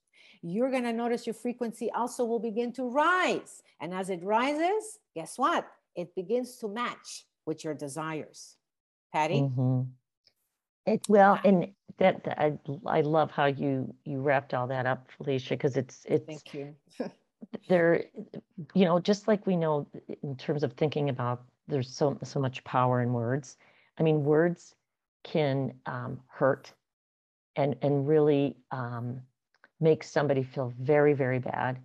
you're 0.42 0.70
going 0.70 0.84
to 0.84 0.92
notice 0.92 1.26
your 1.26 1.34
frequency 1.34 1.90
also 1.92 2.24
will 2.24 2.38
begin 2.38 2.72
to 2.72 2.88
rise. 2.88 3.62
And 3.80 3.92
as 3.92 4.10
it 4.10 4.22
rises, 4.22 4.98
guess 5.14 5.38
what? 5.38 5.66
It 5.96 6.14
begins 6.14 6.56
to 6.58 6.68
match 6.68 7.26
with 7.44 7.64
your 7.64 7.74
desires. 7.74 8.56
Patty? 9.12 9.40
Mm-hmm. 9.40 9.82
It, 10.86 11.02
well, 11.08 11.38
and 11.44 11.68
that 11.98 12.22
I, 12.38 12.58
I 12.86 13.02
love 13.02 13.30
how 13.30 13.46
you 13.46 13.94
you 14.04 14.20
wrapped 14.20 14.54
all 14.54 14.66
that 14.68 14.86
up, 14.86 15.10
Felicia, 15.16 15.54
because 15.54 15.76
it's 15.76 16.04
it's 16.08 16.24
thank 16.24 16.54
you. 16.54 16.74
there, 17.68 18.04
you 18.74 18.84
know, 18.84 18.98
just 18.98 19.28
like 19.28 19.46
we 19.46 19.56
know 19.56 19.86
in 20.22 20.36
terms 20.36 20.62
of 20.62 20.72
thinking 20.74 21.08
about 21.08 21.44
there's 21.68 21.94
so 21.94 22.18
so 22.22 22.40
much 22.40 22.64
power 22.64 23.00
in 23.02 23.12
words. 23.12 23.56
I 23.98 24.02
mean, 24.02 24.24
words 24.24 24.74
can 25.24 25.74
um, 25.86 26.20
hurt 26.26 26.72
and 27.56 27.76
and 27.82 28.06
really 28.08 28.56
um, 28.70 29.20
make 29.80 30.02
somebody 30.02 30.42
feel 30.42 30.72
very 30.80 31.14
very 31.14 31.38
bad, 31.38 31.78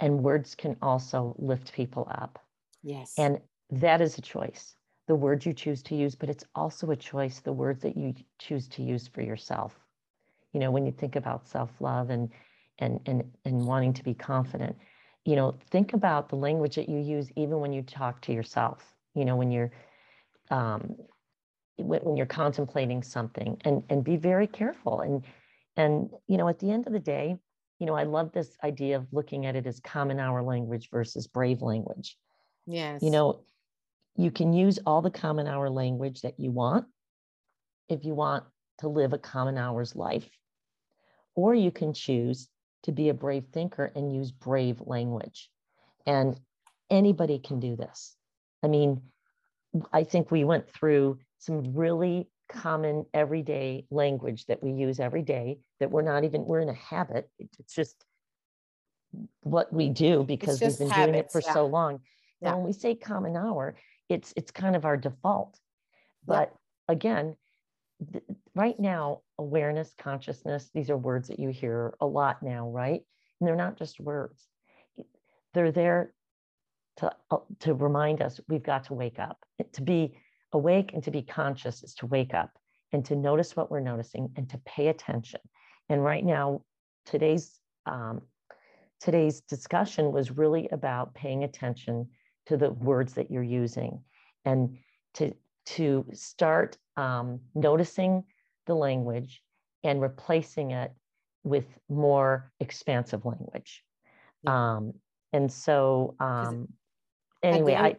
and 0.00 0.22
words 0.22 0.54
can 0.54 0.76
also 0.82 1.34
lift 1.38 1.72
people 1.72 2.08
up. 2.10 2.38
Yes, 2.82 3.14
and 3.18 3.40
that 3.70 4.00
is 4.00 4.18
a 4.18 4.22
choice. 4.22 4.74
The 5.06 5.14
words 5.14 5.46
you 5.46 5.52
choose 5.52 5.82
to 5.84 5.94
use, 5.94 6.14
but 6.14 6.28
it's 6.28 6.44
also 6.54 6.90
a 6.90 6.96
choice. 6.96 7.40
The 7.40 7.52
words 7.52 7.82
that 7.82 7.96
you 7.96 8.14
choose 8.38 8.68
to 8.68 8.82
use 8.82 9.08
for 9.08 9.22
yourself. 9.22 9.78
You 10.52 10.60
know, 10.60 10.70
when 10.70 10.86
you 10.86 10.92
think 10.92 11.16
about 11.16 11.48
self 11.48 11.70
love 11.80 12.10
and 12.10 12.30
and 12.78 13.00
and 13.06 13.24
and 13.44 13.66
wanting 13.66 13.92
to 13.94 14.04
be 14.04 14.14
confident 14.14 14.76
you 15.28 15.36
know 15.36 15.54
think 15.70 15.92
about 15.92 16.30
the 16.30 16.36
language 16.36 16.76
that 16.76 16.88
you 16.88 16.98
use 16.98 17.30
even 17.36 17.60
when 17.60 17.72
you 17.72 17.82
talk 17.82 18.20
to 18.22 18.32
yourself 18.32 18.94
you 19.14 19.24
know 19.26 19.36
when 19.36 19.50
you're 19.50 19.70
um, 20.50 20.96
when, 21.76 22.00
when 22.00 22.16
you're 22.16 22.26
contemplating 22.26 23.02
something 23.02 23.60
and 23.64 23.82
and 23.90 24.02
be 24.02 24.16
very 24.16 24.46
careful. 24.46 25.00
And 25.00 25.24
and 25.76 26.10
you 26.26 26.38
know 26.38 26.48
at 26.48 26.58
the 26.58 26.70
end 26.70 26.86
of 26.86 26.92
the 26.92 26.98
day 26.98 27.36
you 27.78 27.86
know 27.86 27.94
i 27.94 28.02
love 28.02 28.32
this 28.32 28.56
idea 28.64 28.96
of 28.96 29.06
looking 29.12 29.46
at 29.46 29.54
it 29.54 29.66
as 29.66 29.78
common 29.80 30.18
hour 30.18 30.42
language 30.42 30.88
versus 30.90 31.26
brave 31.26 31.62
language. 31.62 32.16
Yes. 32.66 33.02
you 33.02 33.10
know 33.10 33.40
you 34.16 34.30
can 34.30 34.52
use 34.52 34.78
all 34.84 35.02
the 35.02 35.10
common 35.10 35.46
hour 35.46 35.70
language 35.70 36.22
that 36.22 36.40
you 36.40 36.50
want 36.50 36.86
if 37.88 38.04
you 38.04 38.14
want 38.14 38.44
to 38.78 38.88
live 38.88 39.12
a 39.12 39.18
common 39.18 39.56
hours 39.56 39.94
life 39.94 40.28
or 41.34 41.54
you 41.54 41.70
can 41.70 41.94
choose 41.94 42.48
to 42.84 42.92
be 42.92 43.08
a 43.08 43.14
brave 43.14 43.46
thinker 43.52 43.90
and 43.94 44.14
use 44.14 44.30
brave 44.30 44.80
language. 44.80 45.50
And 46.06 46.38
anybody 46.90 47.38
can 47.38 47.60
do 47.60 47.76
this. 47.76 48.16
I 48.62 48.68
mean, 48.68 49.02
I 49.92 50.04
think 50.04 50.30
we 50.30 50.44
went 50.44 50.70
through 50.70 51.18
some 51.38 51.74
really 51.74 52.28
common 52.48 53.04
everyday 53.12 53.84
language 53.90 54.46
that 54.46 54.62
we 54.62 54.72
use 54.72 54.98
every 55.00 55.22
day 55.22 55.58
that 55.80 55.90
we're 55.90 56.02
not 56.02 56.24
even, 56.24 56.44
we're 56.44 56.60
in 56.60 56.68
a 56.68 56.74
habit. 56.74 57.28
It's 57.38 57.74
just 57.74 58.04
what 59.42 59.72
we 59.72 59.88
do 59.88 60.24
because 60.24 60.60
we've 60.60 60.78
been 60.78 60.90
habits, 60.90 61.06
doing 61.06 61.14
it 61.18 61.32
for 61.32 61.40
yeah. 61.40 61.52
so 61.52 61.66
long. 61.66 62.00
Yeah. 62.40 62.48
And 62.48 62.58
when 62.58 62.66
we 62.66 62.72
say 62.72 62.94
common 62.94 63.36
hour, 63.36 63.76
it's 64.08 64.32
it's 64.36 64.50
kind 64.50 64.76
of 64.76 64.84
our 64.84 64.96
default. 64.96 65.58
But 66.26 66.52
yeah. 66.88 66.94
again, 66.94 67.36
right 68.54 68.78
now, 68.78 69.20
awareness, 69.38 69.92
consciousness, 69.98 70.70
these 70.74 70.90
are 70.90 70.96
words 70.96 71.28
that 71.28 71.38
you 71.38 71.50
hear 71.50 71.94
a 72.00 72.06
lot 72.06 72.42
now, 72.42 72.68
right? 72.68 73.02
And 73.40 73.48
they're 73.48 73.56
not 73.56 73.78
just 73.78 74.00
words. 74.00 74.46
They're 75.54 75.72
there 75.72 76.12
to, 76.98 77.12
uh, 77.30 77.38
to 77.60 77.74
remind 77.74 78.22
us 78.22 78.40
we've 78.48 78.62
got 78.62 78.84
to 78.84 78.94
wake 78.94 79.18
up. 79.18 79.38
To 79.72 79.82
be 79.82 80.18
awake 80.52 80.92
and 80.94 81.02
to 81.04 81.10
be 81.10 81.22
conscious 81.22 81.82
is 81.82 81.94
to 81.96 82.06
wake 82.06 82.34
up 82.34 82.50
and 82.92 83.04
to 83.04 83.16
notice 83.16 83.54
what 83.54 83.70
we're 83.70 83.80
noticing 83.80 84.30
and 84.36 84.48
to 84.50 84.58
pay 84.58 84.88
attention. 84.88 85.40
And 85.88 86.02
right 86.02 86.24
now, 86.24 86.62
today's 87.06 87.58
um, 87.86 88.22
today's 89.00 89.40
discussion 89.42 90.12
was 90.12 90.30
really 90.30 90.68
about 90.72 91.14
paying 91.14 91.44
attention 91.44 92.08
to 92.46 92.56
the 92.56 92.70
words 92.70 93.14
that 93.14 93.30
you're 93.30 93.42
using 93.42 94.02
and 94.44 94.78
to 95.14 95.32
to 95.76 96.04
start 96.12 96.76
um, 96.96 97.40
noticing 97.54 98.24
the 98.66 98.74
language 98.74 99.42
and 99.84 100.00
replacing 100.00 100.70
it 100.72 100.92
with 101.44 101.66
more 101.88 102.52
expansive 102.60 103.24
language. 103.24 103.82
Um, 104.46 104.94
and 105.32 105.50
so, 105.50 106.14
um, 106.20 106.68
anyway, 107.42 107.74
I 107.74 107.96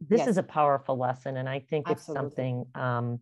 this 0.00 0.20
yes. 0.20 0.28
is 0.28 0.38
a 0.38 0.42
powerful 0.42 0.96
lesson, 0.96 1.36
and 1.36 1.48
I 1.48 1.60
think 1.60 1.88
Absolutely. 1.88 2.26
it's 2.26 2.34
something. 2.34 2.66
Um, 2.74 3.20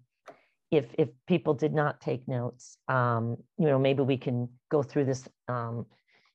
if 0.70 0.86
if 0.98 1.08
people 1.26 1.54
did 1.54 1.72
not 1.72 2.00
take 2.00 2.28
notes, 2.28 2.76
um, 2.88 3.36
you 3.58 3.66
know, 3.66 3.78
maybe 3.78 4.02
we 4.02 4.16
can 4.16 4.48
go 4.70 4.82
through 4.82 5.06
this, 5.06 5.26
um, 5.48 5.86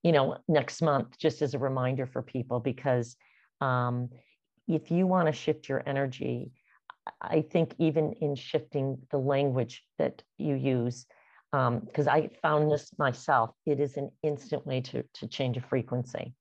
you 0.02 0.12
know, 0.12 0.38
next 0.48 0.82
month 0.82 1.18
just 1.18 1.42
as 1.42 1.54
a 1.54 1.60
reminder 1.60 2.08
for 2.08 2.22
people 2.22 2.60
because 2.60 3.16
um, 3.62 4.10
if 4.68 4.90
you 4.92 5.06
want 5.06 5.28
to 5.28 5.34
shift 5.34 5.70
your 5.70 5.84
energy 5.86 6.52
I 7.22 7.42
think 7.42 7.76
even 7.80 8.14
in 8.14 8.36
shifting 8.36 8.98
the 9.12 9.18
language 9.18 9.84
that 9.98 10.24
you 10.38 10.56
use, 10.56 11.06
because 11.52 12.08
um, 12.08 12.14
I 12.14 12.30
found 12.42 12.72
this 12.72 12.92
myself, 12.98 13.52
it 13.66 13.80
is 13.80 13.98
an 13.98 14.12
instant 14.24 14.66
way 14.66 14.82
to, 14.82 15.04
to 15.04 15.28
change 15.28 15.58
a 15.58 15.62
frequency. 15.62 16.34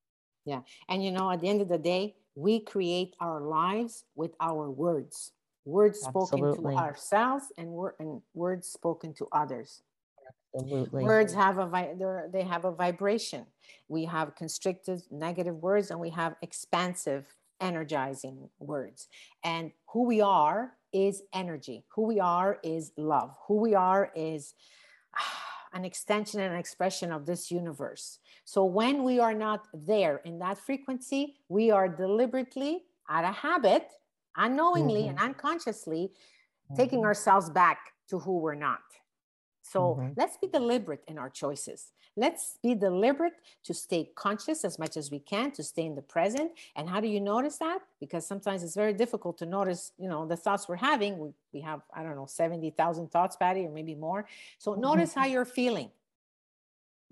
Yeah. 0.45 0.61
And 0.89 1.05
you 1.05 1.11
know, 1.11 1.31
at 1.31 1.41
the 1.41 1.49
end 1.49 1.61
of 1.61 1.69
the 1.69 1.79
day, 1.79 2.17
we 2.35 2.61
create 2.61 3.15
our 3.21 3.41
lives 3.41 4.05
with 4.15 4.33
our 4.41 4.71
words, 4.71 5.33
words 5.65 6.01
spoken 6.01 6.45
Absolutely. 6.45 6.75
to 6.75 6.81
ourselves 6.81 7.53
and, 7.59 7.69
wor- 7.69 7.95
and 7.99 8.23
words 8.35 8.69
spoken 8.69 9.13
to 9.15 9.29
others. 9.33 9.83
Absolutely. 10.55 11.05
Words 11.05 11.33
have 11.35 11.59
a 11.59 11.67
vi- 11.67 11.95
they 12.31 12.43
have 12.43 12.65
a 12.65 12.73
vibration. 12.73 13.47
We 13.89 14.05
have 14.07 14.35
constricted 14.35 15.03
negative 15.11 15.57
words 15.57 15.91
and 15.91 15.99
we 15.99 16.11
have 16.11 16.37
expansive 16.43 17.27
energizing 17.63 18.51
words. 18.59 19.09
And 19.43 19.73
who 19.93 20.05
we 20.05 20.21
are 20.21 20.73
is 20.93 21.23
energy. 21.33 21.85
Who 21.95 22.03
we 22.03 22.21
are 22.21 22.59
is 22.63 22.93
love. 22.99 23.35
Who 23.47 23.57
we 23.57 23.75
are 23.75 24.13
is 24.15 24.55
an 25.73 25.85
extension 25.85 26.41
and 26.41 26.53
an 26.53 26.59
expression 26.59 27.13
of 27.13 27.25
this 27.25 27.51
universe. 27.51 28.19
So 28.45 28.65
when 28.65 29.05
we 29.05 29.19
are 29.21 29.35
not 29.35 29.69
there 29.73 30.21
in 30.25 30.39
that 30.41 30.59
frequency, 30.59 31.37
we 31.49 31.71
are 31.71 31.89
deliberately 31.89 32.85
out 33.09 33.25
of 33.25 33.35
habit, 33.35 33.89
unknowingly 34.37 35.03
mm-hmm. 35.03 35.11
and 35.11 35.19
unconsciously, 35.19 36.11
mm-hmm. 36.13 36.77
taking 36.77 37.05
ourselves 37.05 37.49
back 37.49 37.79
to 38.09 38.19
who 38.19 38.39
we're 38.39 38.55
not. 38.55 38.81
So 39.63 39.97
mm-hmm. 39.99 40.13
let's 40.17 40.37
be 40.37 40.49
deliberate 40.49 41.03
in 41.07 41.19
our 41.19 41.31
choices. 41.31 41.93
Let's 42.17 42.59
be 42.63 42.75
deliberate 42.75 43.33
to 43.65 43.73
stay 43.73 44.11
conscious 44.15 44.65
as 44.65 44.79
much 44.79 44.97
as 44.97 45.11
we 45.11 45.19
can, 45.21 45.51
to 45.53 45.63
stay 45.63 45.87
in 45.87 45.95
the 45.95 46.03
present. 46.03 46.53
And 46.77 46.89
how 46.89 47.01
do 47.01 47.09
you 47.09 47.21
notice 47.21 47.57
that? 47.59 47.79
Because 48.01 48.27
sometimes 48.27 48.63
it's 48.63 48.75
very 48.75 48.93
difficult 48.93 49.39
to 49.39 49.47
notice, 49.47 49.93
you 49.99 50.09
know, 50.09 50.27
the 50.27 50.37
thoughts 50.37 50.69
we're 50.69 50.77
having. 50.77 51.19
We, 51.19 51.31
we 51.55 51.61
have, 51.61 51.81
I 51.95 52.03
don't 52.03 52.17
know, 52.17 52.27
70,000 52.27 53.11
thoughts, 53.11 53.37
Patty, 53.37 53.65
or 53.65 53.71
maybe 53.71 53.95
more. 53.95 54.27
So 54.59 54.73
mm-hmm. 54.73 54.83
notice 54.83 55.15
how 55.15 55.25
you're 55.25 55.47
feeling 55.47 55.91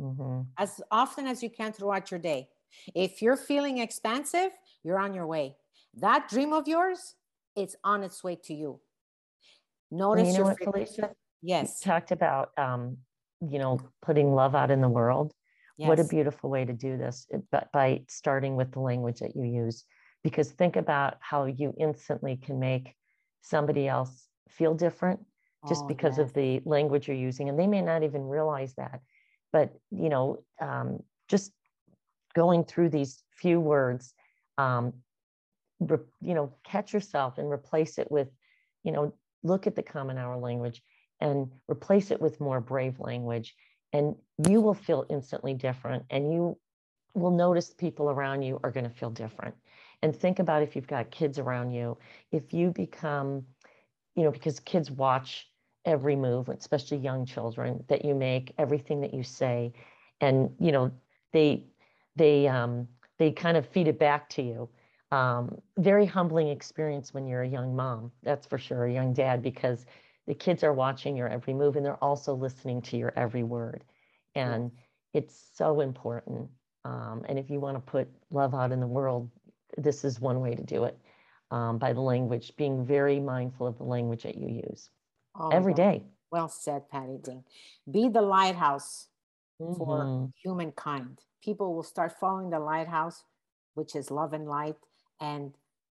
mm-hmm. 0.00 0.42
as 0.58 0.80
often 0.90 1.26
as 1.26 1.42
you 1.42 1.50
can 1.50 1.72
throughout 1.72 2.10
your 2.10 2.20
day. 2.20 2.48
If 2.94 3.22
you're 3.22 3.36
feeling 3.36 3.78
expansive, 3.78 4.50
you're 4.82 4.98
on 4.98 5.14
your 5.14 5.26
way. 5.26 5.56
That 5.94 6.28
dream 6.28 6.52
of 6.52 6.68
yours, 6.68 7.14
it's 7.56 7.76
on 7.84 8.02
its 8.02 8.22
way 8.22 8.36
to 8.44 8.54
you. 8.54 8.80
Notice 9.90 10.28
you 10.28 10.32
know 10.34 10.38
your 10.38 10.46
what, 10.46 10.62
Felicia? 10.62 11.10
Yes. 11.42 11.80
You 11.84 11.90
talked 11.90 12.10
about 12.10 12.50
um, 12.58 12.98
you 13.40 13.58
know, 13.58 13.80
putting 14.02 14.34
love 14.34 14.54
out 14.54 14.70
in 14.70 14.80
the 14.80 14.88
world. 14.88 15.32
Yes. 15.78 15.88
What 15.88 16.00
a 16.00 16.04
beautiful 16.04 16.50
way 16.50 16.64
to 16.64 16.72
do 16.72 16.98
this 16.98 17.26
but 17.50 17.72
by 17.72 18.02
starting 18.08 18.56
with 18.56 18.72
the 18.72 18.80
language 18.80 19.20
that 19.20 19.34
you 19.34 19.44
use. 19.44 19.84
Because 20.22 20.50
think 20.50 20.76
about 20.76 21.16
how 21.20 21.46
you 21.46 21.72
instantly 21.78 22.36
can 22.36 22.58
make 22.58 22.94
somebody 23.40 23.88
else 23.88 24.28
feel 24.50 24.74
different 24.74 25.20
just 25.66 25.84
oh, 25.84 25.88
because 25.88 26.18
yes. 26.18 26.28
of 26.28 26.34
the 26.34 26.60
language 26.66 27.08
you're 27.08 27.16
using. 27.16 27.48
And 27.48 27.58
they 27.58 27.66
may 27.66 27.80
not 27.80 28.02
even 28.02 28.22
realize 28.22 28.74
that. 28.74 29.00
But, 29.52 29.72
you 29.90 30.10
know, 30.10 30.44
um, 30.60 31.02
just 31.28 31.52
going 32.34 32.64
through 32.64 32.90
these 32.90 33.22
few 33.34 33.58
words, 33.60 34.12
um, 34.58 34.92
re- 35.80 35.98
you 36.20 36.34
know, 36.34 36.52
catch 36.64 36.92
yourself 36.92 37.38
and 37.38 37.50
replace 37.50 37.98
it 37.98 38.10
with, 38.10 38.28
you 38.84 38.92
know, 38.92 39.14
look 39.42 39.66
at 39.66 39.74
the 39.74 39.82
common 39.82 40.18
hour 40.18 40.36
language 40.36 40.82
and 41.20 41.50
replace 41.68 42.10
it 42.10 42.20
with 42.20 42.40
more 42.40 42.60
brave 42.60 42.98
language 43.00 43.54
and 43.92 44.14
you 44.48 44.60
will 44.60 44.74
feel 44.74 45.04
instantly 45.10 45.54
different 45.54 46.04
and 46.10 46.32
you 46.32 46.56
will 47.14 47.30
notice 47.30 47.74
people 47.74 48.10
around 48.10 48.42
you 48.42 48.60
are 48.62 48.70
going 48.70 48.84
to 48.88 48.94
feel 48.94 49.10
different. 49.10 49.54
And 50.02 50.14
think 50.14 50.38
about 50.38 50.62
if 50.62 50.76
you've 50.76 50.86
got 50.86 51.10
kids 51.10 51.38
around 51.38 51.72
you 51.72 51.98
if 52.32 52.52
you 52.52 52.70
become 52.70 53.44
you 54.14 54.24
know 54.24 54.30
because 54.30 54.60
kids 54.60 54.90
watch 54.90 55.48
every 55.84 56.16
move 56.16 56.48
especially 56.48 56.98
young 56.98 57.24
children 57.24 57.82
that 57.88 58.04
you 58.04 58.14
make 58.14 58.52
everything 58.58 59.00
that 59.00 59.14
you 59.14 59.22
say 59.22 59.72
and 60.20 60.50
you 60.58 60.72
know 60.72 60.90
they 61.32 61.64
they 62.16 62.46
um 62.48 62.86
they 63.18 63.30
kind 63.30 63.56
of 63.56 63.66
feed 63.68 63.88
it 63.88 63.98
back 63.98 64.28
to 64.30 64.42
you. 64.42 64.68
Um 65.10 65.60
very 65.78 66.06
humbling 66.06 66.48
experience 66.48 67.12
when 67.12 67.26
you're 67.26 67.42
a 67.42 67.48
young 67.48 67.74
mom 67.76 68.12
that's 68.22 68.46
for 68.46 68.58
sure 68.58 68.86
a 68.86 68.92
young 68.92 69.12
dad 69.12 69.42
because 69.42 69.84
the 70.30 70.34
kids 70.36 70.62
are 70.62 70.72
watching 70.72 71.16
your 71.16 71.26
every 71.26 71.52
move 71.52 71.74
and 71.74 71.84
they're 71.84 72.04
also 72.04 72.36
listening 72.36 72.80
to 72.80 72.96
your 72.96 73.12
every 73.16 73.42
word. 73.42 73.82
And 74.36 74.70
it's 75.12 75.50
so 75.56 75.80
important 75.80 76.48
um, 76.84 77.24
and 77.28 77.36
if 77.36 77.50
you 77.50 77.58
want 77.58 77.76
to 77.76 77.80
put 77.80 78.06
love 78.30 78.54
out 78.54 78.70
in 78.70 78.78
the 78.78 78.86
world 78.86 79.28
this 79.76 80.04
is 80.04 80.20
one 80.20 80.38
way 80.38 80.54
to 80.54 80.62
do 80.62 80.84
it 80.84 80.96
um, 81.50 81.78
by 81.78 81.92
the 81.92 82.00
language 82.00 82.52
being 82.56 82.86
very 82.86 83.18
mindful 83.18 83.66
of 83.66 83.76
the 83.76 83.82
language 83.82 84.22
that 84.22 84.36
you 84.36 84.46
use. 84.46 84.88
Oh, 85.34 85.48
every 85.48 85.72
well, 85.72 85.88
day. 85.88 86.04
well, 86.30 86.48
said 86.48 86.88
patty 86.88 87.18
ding 87.20 87.42
be 87.90 88.08
the 88.08 88.22
lighthouse 88.22 89.08
mm-hmm. 89.60 89.74
for 89.74 90.30
humankind. 90.40 91.18
People 91.42 91.74
will 91.74 91.82
start 91.82 92.12
following 92.20 92.50
the 92.50 92.60
lighthouse 92.60 93.24
which 93.74 93.96
is 93.96 94.12
love 94.12 94.32
and 94.32 94.46
light 94.46 94.76
and 95.20 95.54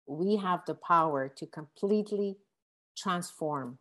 we 0.08 0.38
have 0.38 0.62
the 0.66 0.76
power 0.76 1.28
to 1.28 1.46
completely 1.48 2.38
transform 2.96 3.78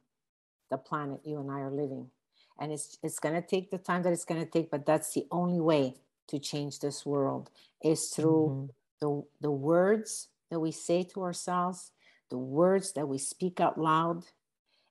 the 0.71 0.79
planet 0.79 1.21
you 1.25 1.39
and 1.41 1.51
I 1.51 1.61
are 1.61 1.71
living. 1.71 2.11
And 2.59 2.73
it's 2.73 2.99
it's 3.03 3.19
going 3.19 3.35
to 3.35 3.47
take 3.47 3.71
the 3.71 3.79
time 3.79 4.03
that 4.03 4.13
it's 4.13 4.25
going 4.25 4.45
to 4.45 4.51
take, 4.51 4.71
but 4.71 4.87
that's 4.87 5.13
the 5.15 5.27
only 5.31 5.61
way 5.61 5.95
to 6.29 6.39
change 6.39 6.79
this 6.79 7.05
world 7.05 7.51
is 7.83 8.09
through 8.09 8.49
mm-hmm. 8.51 8.67
the 9.01 9.25
the 9.41 9.51
words 9.51 10.29
that 10.51 10.61
we 10.61 10.73
say 10.73 11.03
to 11.03 11.23
ourselves, 11.23 11.93
the 12.31 12.39
words 12.39 12.93
that 12.93 13.09
we 13.09 13.19
speak 13.19 13.61
out 13.61 13.79
loud, 13.79 14.25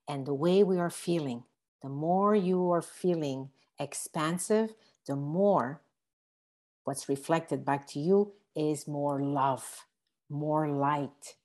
and 0.08 0.26
the 0.26 0.34
way 0.34 0.64
we 0.64 0.78
are 0.80 0.90
feeling. 0.90 1.44
The 1.82 1.90
more 1.90 2.36
you 2.36 2.72
are 2.72 2.82
feeling 2.82 3.50
expansive, 3.80 4.74
the 5.08 5.16
more 5.16 5.82
what's 6.84 7.08
reflected 7.08 7.64
back 7.64 7.88
to 7.88 8.00
you 8.00 8.34
is 8.56 8.88
more 8.88 9.22
love, 9.22 9.86
more 10.30 10.68
light, 10.68 11.36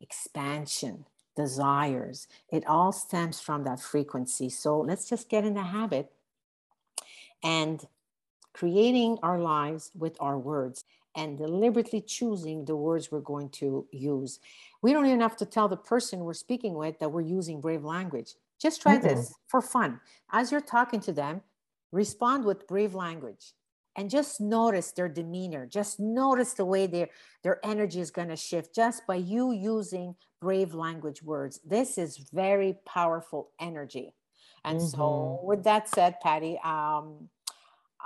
expansion, 0.00 1.06
desires. 1.36 2.28
It 2.50 2.66
all 2.66 2.92
stems 2.92 3.40
from 3.40 3.64
that 3.64 3.80
frequency. 3.80 4.48
So 4.48 4.80
let's 4.80 5.08
just 5.08 5.28
get 5.28 5.44
in 5.44 5.54
the 5.54 5.62
habit 5.62 6.12
and 7.42 7.84
creating 8.52 9.18
our 9.22 9.38
lives 9.38 9.90
with 9.94 10.16
our 10.20 10.38
words 10.38 10.84
and 11.16 11.38
deliberately 11.38 12.00
choosing 12.00 12.64
the 12.64 12.76
words 12.76 13.10
we're 13.10 13.20
going 13.20 13.48
to 13.48 13.86
use. 13.92 14.40
We 14.82 14.92
don't 14.92 15.06
even 15.06 15.20
have 15.20 15.36
to 15.38 15.46
tell 15.46 15.68
the 15.68 15.76
person 15.76 16.20
we're 16.20 16.34
speaking 16.34 16.74
with 16.74 16.98
that 16.98 17.10
we're 17.10 17.20
using 17.20 17.60
brave 17.60 17.84
language. 17.84 18.34
Just 18.60 18.82
try 18.82 18.96
mm-hmm. 18.96 19.08
this 19.08 19.34
for 19.46 19.60
fun. 19.60 20.00
As 20.32 20.50
you're 20.50 20.60
talking 20.60 21.00
to 21.00 21.12
them, 21.12 21.42
respond 21.92 22.44
with 22.44 22.66
brave 22.66 22.94
language 22.94 23.52
and 23.96 24.10
just 24.10 24.40
notice 24.40 24.92
their 24.92 25.08
demeanor. 25.08 25.66
Just 25.66 26.00
notice 26.00 26.54
the 26.54 26.64
way 26.64 26.86
their 26.86 27.08
their 27.42 27.64
energy 27.64 28.00
is 28.00 28.10
going 28.10 28.28
to 28.28 28.36
shift 28.36 28.74
just 28.74 29.06
by 29.06 29.16
you 29.16 29.52
using 29.52 30.14
brave 30.40 30.74
language 30.74 31.22
words. 31.22 31.60
This 31.64 31.98
is 31.98 32.18
very 32.32 32.76
powerful 32.86 33.50
energy. 33.60 34.14
And 34.64 34.78
mm-hmm. 34.78 34.96
so 34.96 35.40
with 35.42 35.64
that 35.64 35.88
said 35.88 36.20
patty 36.20 36.58
um, 36.64 37.28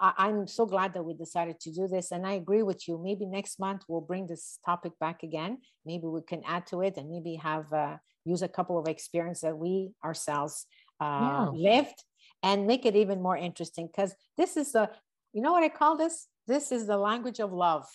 I, 0.00 0.28
am 0.28 0.46
so 0.46 0.64
glad 0.64 0.94
that 0.94 1.02
we 1.02 1.14
decided 1.14 1.58
to 1.60 1.72
do 1.72 1.88
this 1.88 2.12
and 2.12 2.26
i 2.26 2.32
agree 2.32 2.62
with 2.62 2.86
you. 2.86 3.00
Maybe 3.02 3.26
next 3.26 3.58
month 3.58 3.82
we'll 3.88 4.00
bring 4.00 4.26
this 4.26 4.58
topic 4.64 4.92
back 5.00 5.22
again. 5.22 5.58
Maybe 5.84 6.06
we 6.06 6.22
can 6.22 6.42
add 6.46 6.66
to 6.68 6.82
it 6.82 6.96
and 6.96 7.10
maybe 7.10 7.36
have 7.36 7.72
uh, 7.72 7.96
use 8.24 8.42
a 8.42 8.48
couple 8.48 8.78
of 8.78 8.86
experience 8.88 9.40
that 9.40 9.56
we 9.56 9.90
ourselves 10.04 10.66
uh, 11.00 11.50
yeah. 11.54 11.70
lived 11.70 12.04
and 12.42 12.66
make 12.66 12.86
it 12.86 12.94
even 12.94 13.20
more 13.22 13.36
interesting 13.36 13.88
because 13.88 14.14
this 14.36 14.56
is 14.56 14.74
a 14.74 14.90
you 15.32 15.42
know 15.42 15.52
what 15.52 15.62
I 15.62 15.68
call 15.68 15.96
this? 15.96 16.26
This 16.46 16.72
is 16.72 16.86
the 16.86 16.96
language 16.96 17.40
of 17.40 17.52
love. 17.52 17.86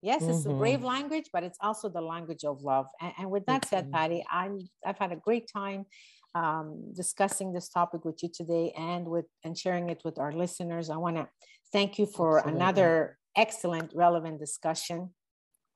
Yes, 0.00 0.22
it's 0.22 0.40
mm-hmm. 0.40 0.50
a 0.50 0.58
brave 0.58 0.84
language, 0.84 1.30
but 1.32 1.42
it's 1.42 1.58
also 1.60 1.88
the 1.88 2.00
language 2.00 2.44
of 2.44 2.62
love. 2.62 2.86
And, 3.00 3.12
and 3.18 3.30
with 3.30 3.46
that 3.46 3.66
said, 3.66 3.90
Patty, 3.90 4.24
I'm 4.30 4.60
I've 4.86 4.98
had 4.98 5.10
a 5.10 5.16
great 5.16 5.50
time 5.52 5.86
um, 6.36 6.92
discussing 6.94 7.52
this 7.52 7.68
topic 7.68 8.04
with 8.04 8.22
you 8.22 8.30
today 8.32 8.72
and 8.78 9.06
with 9.06 9.26
and 9.42 9.58
sharing 9.58 9.90
it 9.90 10.02
with 10.04 10.18
our 10.18 10.32
listeners. 10.32 10.88
I 10.88 10.96
want 10.96 11.16
to 11.16 11.28
thank 11.72 11.98
you 11.98 12.06
for 12.06 12.38
Absolutely. 12.38 12.60
another 12.60 13.18
excellent, 13.36 13.92
relevant 13.94 14.38
discussion. 14.38 15.10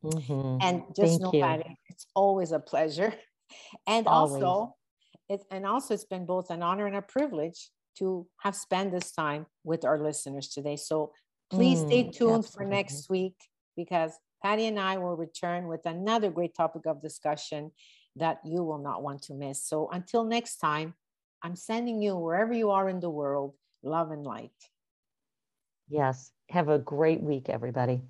Mm-hmm. 0.05 0.59
And 0.61 0.83
just 0.95 1.21
thank 1.21 1.23
know, 1.23 1.33
you. 1.33 1.41
Patty, 1.41 1.77
it's 1.89 2.07
always 2.15 2.53
a 2.53 2.61
pleasure. 2.61 3.15
And 3.87 4.07
always. 4.07 4.43
also, 4.43 4.77
it 5.29 5.45
and 5.51 5.67
also 5.67 5.93
it's 5.93 6.07
been 6.07 6.25
both 6.25 6.49
an 6.49 6.63
honor 6.63 6.87
and 6.87 6.97
a 6.97 7.03
privilege 7.03 7.71
to 7.99 8.27
have 8.41 8.57
spent 8.57 8.93
this 8.93 9.13
time 9.13 9.47
with 9.65 9.85
our 9.85 9.99
listeners 9.99 10.49
today. 10.49 10.77
So 10.77 11.13
please 11.51 11.81
mm, 11.81 11.87
stay 11.87 12.03
tuned 12.05 12.45
absolutely. 12.45 12.51
for 12.53 12.65
next 12.65 13.11
week 13.11 13.35
because 13.77 14.13
Patty 14.43 14.67
and 14.67 14.79
I 14.79 14.99
will 14.99 15.17
return 15.17 15.69
with 15.69 15.87
another 15.87 16.31
great 16.31 16.55
topic 16.55 16.87
of 16.87 17.03
discussion 17.03 17.71
that 18.17 18.41
you 18.45 18.63
will 18.63 18.79
not 18.79 19.03
want 19.03 19.23
to 19.23 19.35
miss. 19.35 19.65
So 19.65 19.89
until 19.93 20.25
next 20.25 20.57
time, 20.57 20.95
I'm 21.43 21.57
sending 21.57 22.03
you 22.03 22.17
wherever 22.17 22.53
you 22.53 22.71
are 22.71 22.89
in 22.89 23.01
the 23.01 23.11
world 23.11 23.55
love 23.83 24.11
and 24.11 24.25
light. 24.25 24.51
Yes. 25.89 26.33
Have 26.51 26.69
a 26.69 26.79
great 26.79 27.23
week, 27.23 27.49
everybody. 27.49 28.01